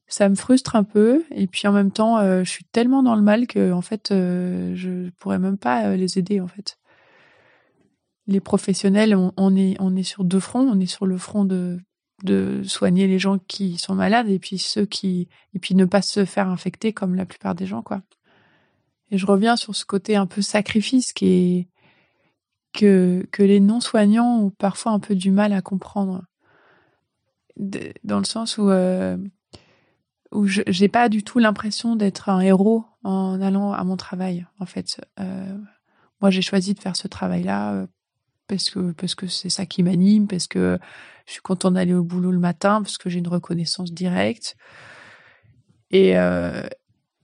ça 0.08 0.30
me 0.30 0.34
frustre 0.34 0.76
un 0.76 0.84
peu. 0.84 1.24
Et 1.30 1.46
puis 1.46 1.68
en 1.68 1.72
même 1.72 1.90
temps, 1.90 2.22
je 2.42 2.48
suis 2.48 2.64
tellement 2.64 3.02
dans 3.02 3.16
le 3.16 3.22
mal 3.22 3.46
que 3.46 3.70
en 3.70 3.82
fait, 3.82 4.06
je 4.10 5.10
pourrais 5.18 5.38
même 5.38 5.58
pas 5.58 5.94
les 5.94 6.18
aider 6.18 6.40
en 6.40 6.48
fait. 6.48 6.78
Les 8.26 8.40
professionnels, 8.40 9.14
on, 9.14 9.56
est 9.56 9.76
on 9.78 9.94
est 9.94 10.02
sur 10.02 10.24
deux 10.24 10.40
fronts. 10.40 10.68
On 10.68 10.80
est 10.80 10.86
sur 10.86 11.06
le 11.06 11.18
front 11.18 11.44
de 11.44 11.78
de 12.24 12.62
soigner 12.64 13.06
les 13.06 13.18
gens 13.18 13.38
qui 13.38 13.76
sont 13.76 13.94
malades 13.94 14.28
et 14.28 14.38
puis 14.38 14.58
ceux 14.58 14.86
qui 14.86 15.28
et 15.54 15.58
puis 15.58 15.74
ne 15.74 15.84
pas 15.84 16.00
se 16.00 16.24
faire 16.24 16.48
infecter 16.48 16.92
comme 16.92 17.14
la 17.14 17.26
plupart 17.26 17.54
des 17.54 17.66
gens 17.66 17.82
quoi. 17.82 18.02
Et 19.10 19.18
je 19.18 19.26
reviens 19.26 19.56
sur 19.56 19.76
ce 19.76 19.84
côté 19.84 20.16
un 20.16 20.26
peu 20.26 20.40
sacrifice 20.40 21.12
qui 21.12 21.26
est 21.26 21.68
que 22.72 23.26
que 23.32 23.42
les 23.42 23.60
non 23.60 23.80
soignants 23.80 24.40
ont 24.40 24.50
parfois 24.50 24.92
un 24.92 24.98
peu 24.98 25.14
du 25.14 25.30
mal 25.30 25.52
à 25.52 25.60
comprendre 25.60 26.24
dans 27.56 28.18
le 28.18 28.24
sens 28.24 28.58
où 28.58 28.70
où 30.32 30.46
je 30.46 30.62
j'ai 30.66 30.88
pas 30.88 31.08
du 31.08 31.22
tout 31.22 31.38
l'impression 31.38 31.96
d'être 31.96 32.28
un 32.28 32.40
héros 32.40 32.84
en 33.02 33.40
allant 33.40 33.72
à 33.72 33.84
mon 33.84 33.96
travail 33.96 34.46
en 34.58 34.66
fait 34.66 35.00
euh, 35.20 35.56
moi 36.20 36.30
j'ai 36.30 36.42
choisi 36.42 36.74
de 36.74 36.80
faire 36.80 36.96
ce 36.96 37.08
travail 37.08 37.42
là 37.42 37.72
euh, 37.72 37.86
parce 38.48 38.70
que 38.70 38.92
parce 38.92 39.14
que 39.14 39.26
c'est 39.26 39.50
ça 39.50 39.66
qui 39.66 39.82
m'anime 39.82 40.26
parce 40.26 40.46
que 40.46 40.78
je 41.26 41.32
suis 41.32 41.42
contente 41.42 41.74
d'aller 41.74 41.94
au 41.94 42.04
boulot 42.04 42.30
le 42.30 42.38
matin 42.38 42.82
parce 42.82 42.98
que 42.98 43.10
j'ai 43.10 43.18
une 43.18 43.28
reconnaissance 43.28 43.92
directe. 43.92 44.56
Et 45.90 46.18
euh, 46.18 46.62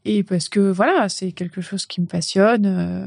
et 0.05 0.23
parce 0.23 0.49
que 0.49 0.61
voilà 0.61 1.09
c'est 1.09 1.33
quelque 1.33 1.61
chose 1.61 1.87
qui 1.87 2.01
me 2.01 2.07
passionne 2.07 2.67
euh, 2.67 3.07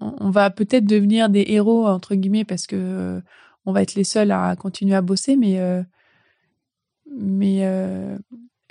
on 0.00 0.30
va 0.30 0.50
peut-être 0.50 0.84
devenir 0.84 1.28
des 1.30 1.44
héros 1.48 1.86
entre 1.86 2.14
guillemets 2.14 2.44
parce 2.44 2.66
que 2.66 2.76
euh, 2.76 3.20
on 3.66 3.72
va 3.72 3.82
être 3.82 3.94
les 3.94 4.04
seuls 4.04 4.30
à 4.30 4.56
continuer 4.56 4.94
à 4.94 5.02
bosser 5.02 5.36
mais 5.36 5.58
mais 7.06 7.64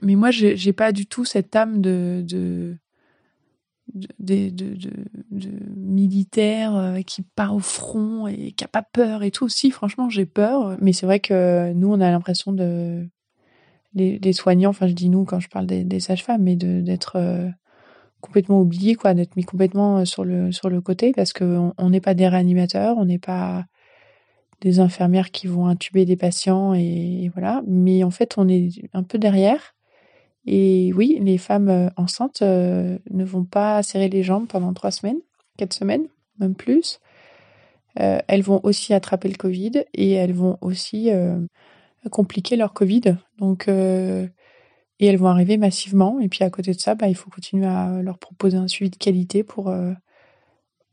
mais 0.01 0.15
moi, 0.15 0.31
j'ai 0.31 0.73
pas 0.73 0.91
du 0.91 1.05
tout 1.05 1.25
cette 1.25 1.55
âme 1.55 1.81
de, 1.81 2.23
de, 2.25 2.77
de, 3.93 4.49
de, 4.49 4.75
de 5.31 5.49
militaire 5.75 6.75
euh, 6.75 7.01
qui 7.01 7.21
part 7.21 7.55
au 7.55 7.59
front 7.59 8.27
et 8.27 8.51
qui 8.51 8.63
a 8.63 8.67
pas 8.67 8.83
peur 8.83 9.23
et 9.23 9.31
tout. 9.31 9.49
Si, 9.49 9.71
franchement, 9.71 10.09
j'ai 10.09 10.25
peur. 10.25 10.77
Mais 10.81 10.93
c'est 10.93 11.05
vrai 11.05 11.19
que 11.19 11.73
nous, 11.73 11.91
on 11.91 11.99
a 12.01 12.11
l'impression 12.11 12.51
de. 12.51 13.07
Les, 13.95 14.33
soignants, 14.33 14.69
enfin, 14.69 14.87
je 14.87 14.93
dis 14.93 15.09
nous 15.09 15.25
quand 15.25 15.39
je 15.39 15.49
parle 15.49 15.65
des, 15.65 15.99
sages-femmes, 15.99 16.43
mais 16.43 16.55
d'être 16.55 17.15
euh, 17.15 17.49
complètement 18.21 18.61
oubliés, 18.61 18.95
quoi, 18.95 19.15
d'être 19.15 19.35
mis 19.35 19.43
complètement 19.43 19.97
euh, 19.97 20.05
sur 20.05 20.23
le, 20.23 20.51
sur 20.51 20.69
le 20.69 20.79
côté 20.79 21.11
parce 21.11 21.33
qu'on 21.33 21.73
n'est 21.89 21.99
pas 21.99 22.13
des 22.13 22.27
réanimateurs, 22.27 22.97
on 22.97 23.05
n'est 23.05 23.19
pas 23.19 23.65
des 24.61 24.79
infirmières 24.79 25.31
qui 25.31 25.47
vont 25.47 25.65
intuber 25.65 26.05
des 26.05 26.17
patients 26.17 26.73
et, 26.75 27.31
voilà. 27.33 27.63
Mais 27.67 28.03
en 28.03 28.11
fait, 28.11 28.35
on 28.37 28.47
est 28.47 28.69
un 28.93 29.03
peu 29.03 29.17
derrière 29.17 29.75
et 30.51 30.91
oui, 30.95 31.19
les 31.21 31.37
femmes 31.37 31.69
euh, 31.69 31.89
enceintes 31.95 32.41
euh, 32.41 32.97
ne 33.11 33.23
vont 33.23 33.43
pas 33.43 33.83
serrer 33.83 34.09
les 34.09 34.23
jambes 34.23 34.47
pendant 34.47 34.73
trois 34.73 34.89
semaines, 34.89 35.19
quatre 35.57 35.73
semaines, 35.73 36.07
même 36.39 36.55
plus. 36.55 36.99
Euh, 37.99 38.17
elles 38.27 38.41
vont 38.41 38.59
aussi 38.63 38.95
attraper 38.95 39.29
le 39.29 39.35
Covid 39.35 39.83
et 39.93 40.13
elles 40.13 40.33
vont 40.33 40.57
aussi 40.61 41.11
compliquer 42.09 42.55
leur 42.55 42.73
Covid. 42.73 43.17
Donc, 43.37 43.67
et 43.67 45.05
elles 45.05 45.17
vont 45.17 45.27
arriver 45.27 45.57
massivement. 45.57 46.19
Et 46.19 46.29
puis 46.29 46.43
à 46.43 46.49
côté 46.49 46.73
de 46.73 46.79
ça, 46.79 46.95
bah, 46.95 47.07
il 47.07 47.15
faut 47.15 47.29
continuer 47.29 47.67
à 47.67 48.01
leur 48.01 48.17
proposer 48.17 48.57
un 48.57 48.67
suivi 48.67 48.89
de 48.89 48.95
qualité 48.95 49.43
pour, 49.43 49.71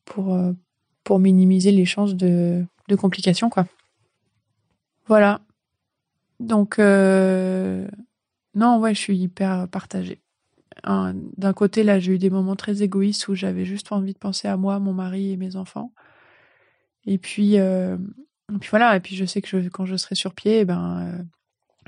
pour, 0.05 1.19
minimiser 1.19 1.71
les 1.71 1.87
chances 1.87 2.15
de, 2.15 2.63
de 2.89 2.97
complications. 2.97 3.49
Quoi. 3.49 3.67
Voilà. 5.07 5.41
Donc, 6.41 6.79
non, 8.57 8.79
ouais, 8.79 8.95
je 8.95 9.01
suis 9.01 9.17
hyper 9.17 9.69
partagée. 9.69 10.21
D'un 10.83 11.53
côté, 11.53 11.85
là, 11.85 12.01
j'ai 12.01 12.13
eu 12.13 12.19
des 12.19 12.31
moments 12.31 12.57
très 12.57 12.83
égoïstes 12.83 13.29
où 13.29 13.35
j'avais 13.35 13.65
juste 13.65 13.93
envie 13.93 14.15
de 14.15 14.19
penser 14.19 14.49
à 14.49 14.57
moi, 14.57 14.79
mon 14.79 14.93
mari 14.95 15.33
et 15.33 15.37
mes 15.37 15.57
enfants. 15.57 15.93
Et 17.05 17.19
puis, 17.19 17.59
euh, 17.59 17.99
puis 18.61 18.71
voilà. 18.71 18.97
Et 18.97 19.01
puis, 19.01 19.15
je 19.15 19.25
sais 19.25 19.43
que 19.43 19.69
quand 19.69 19.85
je 19.85 19.97
serai 19.97 20.15
sur 20.15 20.35
pied, 20.35 20.61
eh 20.61 20.65
ben, 20.65 21.01
euh, 21.01 21.23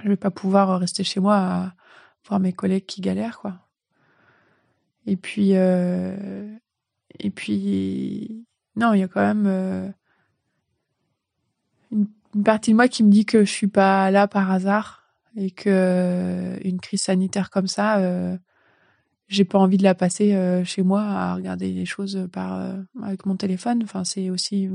je 0.02 0.08
vais 0.08 0.16
pas 0.16 0.30
pouvoir 0.30 0.78
rester 0.78 1.04
chez 1.04 1.20
moi 1.20 1.36
à 1.36 1.74
voir 2.26 2.38
mes 2.38 2.52
collègues 2.52 2.86
qui 2.86 3.00
galèrent, 3.00 3.38
quoi. 3.38 3.54
Et 5.06 5.16
puis, 5.16 5.52
euh, 5.54 6.54
et 7.18 7.30
puis, 7.30 8.44
non, 8.76 8.92
il 8.92 9.00
y 9.00 9.02
a 9.02 9.08
quand 9.08 9.22
même 9.22 9.46
euh, 9.46 9.88
une, 11.90 12.08
une, 12.34 12.42
partie 12.42 12.72
de 12.72 12.76
moi 12.76 12.88
qui 12.88 13.02
me 13.02 13.10
dit 13.10 13.24
que 13.24 13.44
je 13.44 13.50
suis 13.50 13.68
pas 13.68 14.10
là 14.10 14.28
par 14.28 14.50
hasard 14.50 15.07
et 15.36 15.50
que 15.50 15.68
euh, 15.70 16.58
une 16.64 16.80
crise 16.80 17.02
sanitaire 17.02 17.50
comme 17.50 17.66
ça, 17.66 17.98
euh, 17.98 18.36
j'ai 19.28 19.44
pas 19.44 19.58
envie 19.58 19.76
de 19.76 19.82
la 19.82 19.94
passer 19.94 20.34
euh, 20.34 20.64
chez 20.64 20.82
moi 20.82 21.02
à 21.02 21.34
regarder 21.34 21.70
les 21.70 21.84
choses 21.84 22.28
par 22.32 22.74
avec 23.02 23.26
mon 23.26 23.36
téléphone. 23.36 23.82
Enfin, 23.84 24.04
c'est 24.04 24.30
aussi 24.30 24.68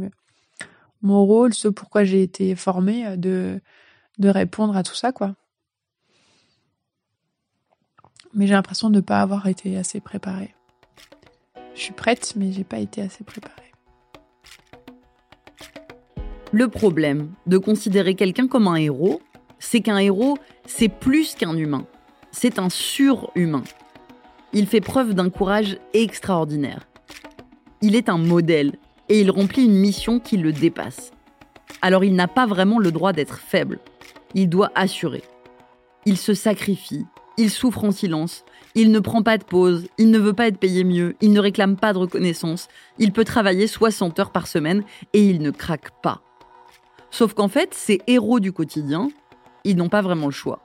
mon 1.01 1.25
rôle, 1.25 1.53
ce 1.53 1.67
pourquoi 1.67 2.03
j'ai 2.03 2.21
été 2.21 2.55
formée 2.55 3.17
de 3.17 3.59
de 4.19 4.29
répondre 4.29 4.77
à 4.77 4.83
tout 4.83 4.95
ça, 4.95 5.11
quoi. 5.11 5.35
Mais 8.35 8.47
j'ai 8.47 8.53
l'impression 8.53 8.89
de 8.89 8.95
ne 8.95 9.01
pas 9.01 9.21
avoir 9.21 9.47
été 9.47 9.77
assez 9.77 9.99
préparée. 9.99 10.53
Je 11.75 11.81
suis 11.81 11.93
prête, 11.93 12.33
mais 12.35 12.51
j'ai 12.51 12.63
pas 12.63 12.79
été 12.79 13.01
assez 13.01 13.23
préparée. 13.23 13.73
Le 16.51 16.67
problème 16.67 17.33
de 17.47 17.57
considérer 17.57 18.13
quelqu'un 18.13 18.47
comme 18.47 18.67
un 18.67 18.75
héros, 18.75 19.21
c'est 19.63 19.79
qu'un 19.79 19.97
héros, 19.97 20.37
c'est 20.65 20.89
plus 20.89 21.35
qu'un 21.35 21.55
humain, 21.55 21.85
c'est 22.31 22.59
un 22.59 22.69
surhumain. 22.69 23.63
Il 24.51 24.67
fait 24.67 24.81
preuve 24.81 25.13
d'un 25.13 25.29
courage 25.29 25.77
extraordinaire. 25.93 26.85
Il 27.81 27.95
est 27.95 28.09
un 28.09 28.17
modèle 28.17 28.73
et 29.09 29.21
il 29.21 29.31
remplit 29.31 29.65
une 29.65 29.79
mission 29.79 30.19
qui 30.19 30.37
le 30.37 30.51
dépasse. 30.51 31.11
Alors 31.81 32.03
il 32.03 32.13
n'a 32.13 32.27
pas 32.27 32.45
vraiment 32.45 32.77
le 32.77 32.91
droit 32.91 33.13
d'être 33.13 33.39
faible. 33.39 33.79
Il 34.35 34.49
doit 34.49 34.71
assurer. 34.75 35.23
Il 36.05 36.17
se 36.17 36.33
sacrifie, 36.33 37.05
il 37.37 37.49
souffre 37.49 37.85
en 37.85 37.91
silence, 37.91 38.43
il 38.75 38.91
ne 38.91 38.99
prend 38.99 39.23
pas 39.23 39.37
de 39.37 39.45
pause, 39.45 39.87
il 39.97 40.11
ne 40.11 40.19
veut 40.19 40.33
pas 40.33 40.47
être 40.47 40.59
payé 40.59 40.83
mieux, 40.83 41.15
il 41.21 41.31
ne 41.31 41.39
réclame 41.39 41.77
pas 41.77 41.93
de 41.93 41.99
reconnaissance, 41.99 42.67
il 42.99 43.13
peut 43.13 43.23
travailler 43.23 43.67
60 43.67 44.19
heures 44.19 44.31
par 44.31 44.47
semaine 44.47 44.83
et 45.13 45.25
il 45.25 45.41
ne 45.41 45.51
craque 45.51 46.01
pas. 46.01 46.21
Sauf 47.11 47.33
qu'en 47.33 47.47
fait, 47.47 47.73
ces 47.73 48.01
héros 48.07 48.39
du 48.39 48.51
quotidien, 48.51 49.09
ils 49.63 49.75
n'ont 49.75 49.89
pas 49.89 50.01
vraiment 50.01 50.27
le 50.27 50.31
choix. 50.31 50.59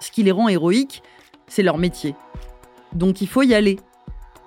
Ce 0.00 0.10
qui 0.10 0.22
les 0.22 0.32
rend 0.32 0.48
héroïques, 0.48 1.02
c'est 1.46 1.62
leur 1.62 1.78
métier. 1.78 2.14
Donc 2.92 3.20
il 3.20 3.28
faut 3.28 3.42
y 3.42 3.54
aller. 3.54 3.78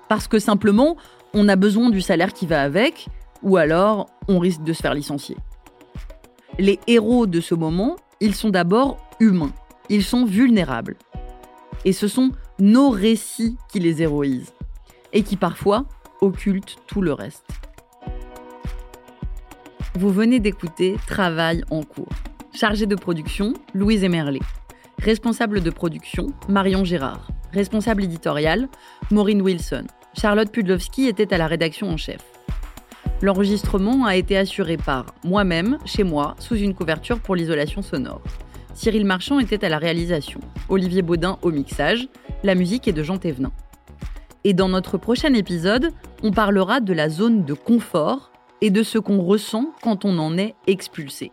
Parce 0.09 0.27
que 0.27 0.39
simplement, 0.39 0.97
on 1.33 1.49
a 1.49 1.55
besoin 1.55 1.89
du 1.89 2.01
salaire 2.01 2.33
qui 2.33 2.45
va 2.45 2.61
avec, 2.61 3.07
ou 3.43 3.57
alors 3.57 4.07
on 4.27 4.39
risque 4.39 4.63
de 4.63 4.73
se 4.73 4.81
faire 4.81 4.93
licencier. 4.93 5.37
Les 6.59 6.79
héros 6.87 7.27
de 7.27 7.41
ce 7.41 7.55
moment, 7.55 7.97
ils 8.19 8.35
sont 8.35 8.49
d'abord 8.49 8.97
humains, 9.19 9.53
ils 9.89 10.03
sont 10.03 10.25
vulnérables. 10.25 10.97
Et 11.85 11.93
ce 11.93 12.07
sont 12.07 12.31
nos 12.59 12.89
récits 12.89 13.57
qui 13.69 13.79
les 13.79 14.01
héroïsent, 14.01 14.53
et 15.13 15.23
qui 15.23 15.35
parfois 15.37 15.85
occultent 16.21 16.77
tout 16.87 17.01
le 17.01 17.13
reste. 17.13 17.45
Vous 19.95 20.09
venez 20.09 20.39
d'écouter 20.39 20.97
Travail 21.07 21.63
en 21.69 21.83
cours 21.83 22.09
Chargée 22.59 22.87
de 22.87 22.95
production, 22.95 23.53
Louise 23.75 24.03
Emerlet. 24.03 24.39
Responsable 24.97 25.61
de 25.61 25.69
production, 25.69 26.25
Marion 26.49 26.83
Gérard. 26.83 27.27
Responsable 27.53 28.05
éditorial, 28.05 28.67
Maureen 29.11 29.43
Wilson. 29.43 29.85
Charlotte 30.19 30.51
Pudlowski 30.51 31.05
était 31.05 31.31
à 31.35 31.37
la 31.37 31.45
rédaction 31.45 31.87
en 31.87 31.97
chef. 31.97 32.23
L'enregistrement 33.21 34.07
a 34.07 34.15
été 34.15 34.35
assuré 34.35 34.75
par 34.75 35.05
moi-même, 35.23 35.77
chez 35.85 36.03
moi, 36.03 36.35
sous 36.39 36.55
une 36.55 36.73
couverture 36.73 37.19
pour 37.19 37.35
l'isolation 37.35 37.83
sonore. 37.83 38.23
Cyril 38.73 39.05
Marchand 39.05 39.39
était 39.39 39.63
à 39.63 39.69
la 39.69 39.77
réalisation, 39.77 40.39
Olivier 40.67 41.03
Baudin 41.03 41.37
au 41.43 41.51
mixage, 41.51 42.09
la 42.43 42.55
musique 42.55 42.87
est 42.87 42.91
de 42.91 43.03
Jean 43.03 43.19
Thévenin. 43.19 43.51
Et 44.45 44.55
dans 44.55 44.69
notre 44.69 44.97
prochain 44.97 45.35
épisode, 45.35 45.91
on 46.23 46.31
parlera 46.31 46.79
de 46.79 46.93
la 46.93 47.09
zone 47.09 47.45
de 47.45 47.53
confort 47.53 48.31
et 48.61 48.71
de 48.71 48.81
ce 48.81 48.97
qu'on 48.97 49.21
ressent 49.21 49.73
quand 49.83 50.05
on 50.05 50.17
en 50.17 50.39
est 50.39 50.55
expulsé. 50.65 51.31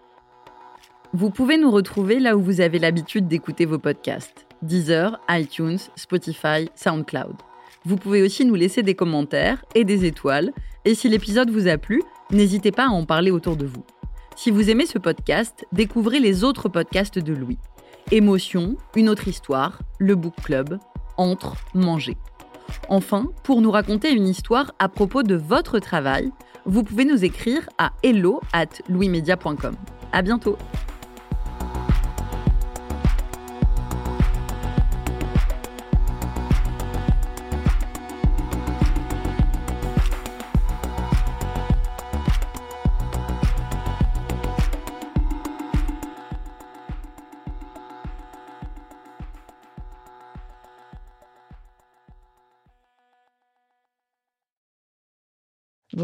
Vous 1.16 1.30
pouvez 1.30 1.58
nous 1.58 1.70
retrouver 1.70 2.18
là 2.18 2.36
où 2.36 2.42
vous 2.42 2.60
avez 2.60 2.80
l'habitude 2.80 3.28
d'écouter 3.28 3.66
vos 3.66 3.78
podcasts 3.78 4.46
Deezer, 4.62 5.16
iTunes, 5.30 5.78
Spotify, 5.94 6.68
SoundCloud. 6.74 7.36
Vous 7.84 7.96
pouvez 7.96 8.20
aussi 8.20 8.44
nous 8.44 8.56
laisser 8.56 8.82
des 8.82 8.96
commentaires 8.96 9.64
et 9.76 9.84
des 9.84 10.06
étoiles. 10.06 10.50
Et 10.84 10.96
si 10.96 11.08
l'épisode 11.08 11.50
vous 11.50 11.68
a 11.68 11.78
plu, 11.78 12.02
n'hésitez 12.32 12.72
pas 12.72 12.86
à 12.86 12.90
en 12.90 13.04
parler 13.04 13.30
autour 13.30 13.56
de 13.56 13.64
vous. 13.64 13.84
Si 14.34 14.50
vous 14.50 14.70
aimez 14.70 14.86
ce 14.86 14.98
podcast, 14.98 15.64
découvrez 15.70 16.18
les 16.18 16.42
autres 16.42 16.68
podcasts 16.68 17.20
de 17.20 17.32
Louis. 17.32 17.58
Émotion, 18.10 18.74
Une 18.96 19.08
autre 19.08 19.28
histoire, 19.28 19.82
Le 20.00 20.16
Book 20.16 20.34
Club, 20.42 20.80
Entre, 21.16 21.54
Manger. 21.74 22.16
Enfin, 22.88 23.28
pour 23.44 23.60
nous 23.60 23.70
raconter 23.70 24.10
une 24.10 24.26
histoire 24.26 24.72
à 24.80 24.88
propos 24.88 25.22
de 25.22 25.36
votre 25.36 25.78
travail, 25.78 26.32
vous 26.66 26.82
pouvez 26.82 27.04
nous 27.04 27.24
écrire 27.24 27.68
à 27.78 27.92
hello 28.02 28.40
at 28.52 28.82
louismedia.com. 28.88 29.76
À 30.10 30.22
bientôt! 30.22 30.58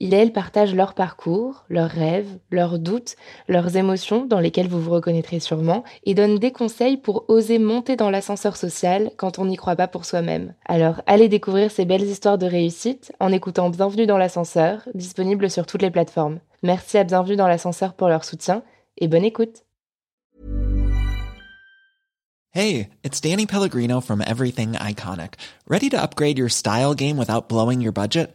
il 0.00 0.14
et 0.14 0.16
elle 0.16 0.32
partagent 0.32 0.74
leur 0.74 0.94
parcours, 0.94 1.64
leurs 1.68 1.90
rêves, 1.90 2.38
leurs 2.50 2.78
doutes, 2.78 3.16
leurs 3.48 3.76
émotions 3.76 4.24
dans 4.24 4.40
lesquelles 4.40 4.66
vous 4.66 4.80
vous 4.80 4.90
reconnaîtrez 4.90 5.40
sûrement, 5.40 5.84
et 6.04 6.14
donnent 6.14 6.38
des 6.38 6.52
conseils 6.52 6.96
pour 6.96 7.26
oser 7.28 7.58
monter 7.58 7.96
dans 7.96 8.10
l'ascenseur 8.10 8.56
social 8.56 9.10
quand 9.18 9.38
on 9.38 9.44
n'y 9.44 9.56
croit 9.56 9.76
pas 9.76 9.88
pour 9.88 10.06
soi-même. 10.06 10.54
Alors 10.64 11.02
allez 11.06 11.28
découvrir 11.28 11.70
ces 11.70 11.84
belles 11.84 12.02
histoires 12.02 12.38
de 12.38 12.46
réussite 12.46 13.12
en 13.20 13.30
écoutant 13.30 13.68
Bienvenue 13.68 14.06
dans 14.06 14.18
l'ascenseur, 14.18 14.88
disponible 14.94 15.50
sur 15.50 15.66
toutes 15.66 15.82
les 15.82 15.90
plateformes. 15.90 16.40
Merci 16.62 16.96
à 16.96 17.04
Bienvenue 17.04 17.36
dans 17.36 17.48
l'ascenseur 17.48 17.92
pour 17.92 18.08
leur 18.08 18.24
soutien 18.24 18.62
et 18.96 19.06
bonne 19.06 19.24
écoute. 19.24 19.64
Hey, 22.52 22.88
it's 23.04 23.20
Danny 23.20 23.46
Pellegrino 23.46 24.00
from 24.00 24.20
Everything 24.26 24.72
Iconic. 24.72 25.34
Ready 25.68 25.88
to 25.90 26.02
upgrade 26.02 26.36
your 26.36 26.48
style 26.48 26.94
game 26.94 27.16
without 27.16 27.48
blowing 27.48 27.80
your 27.80 27.92
budget? 27.92 28.34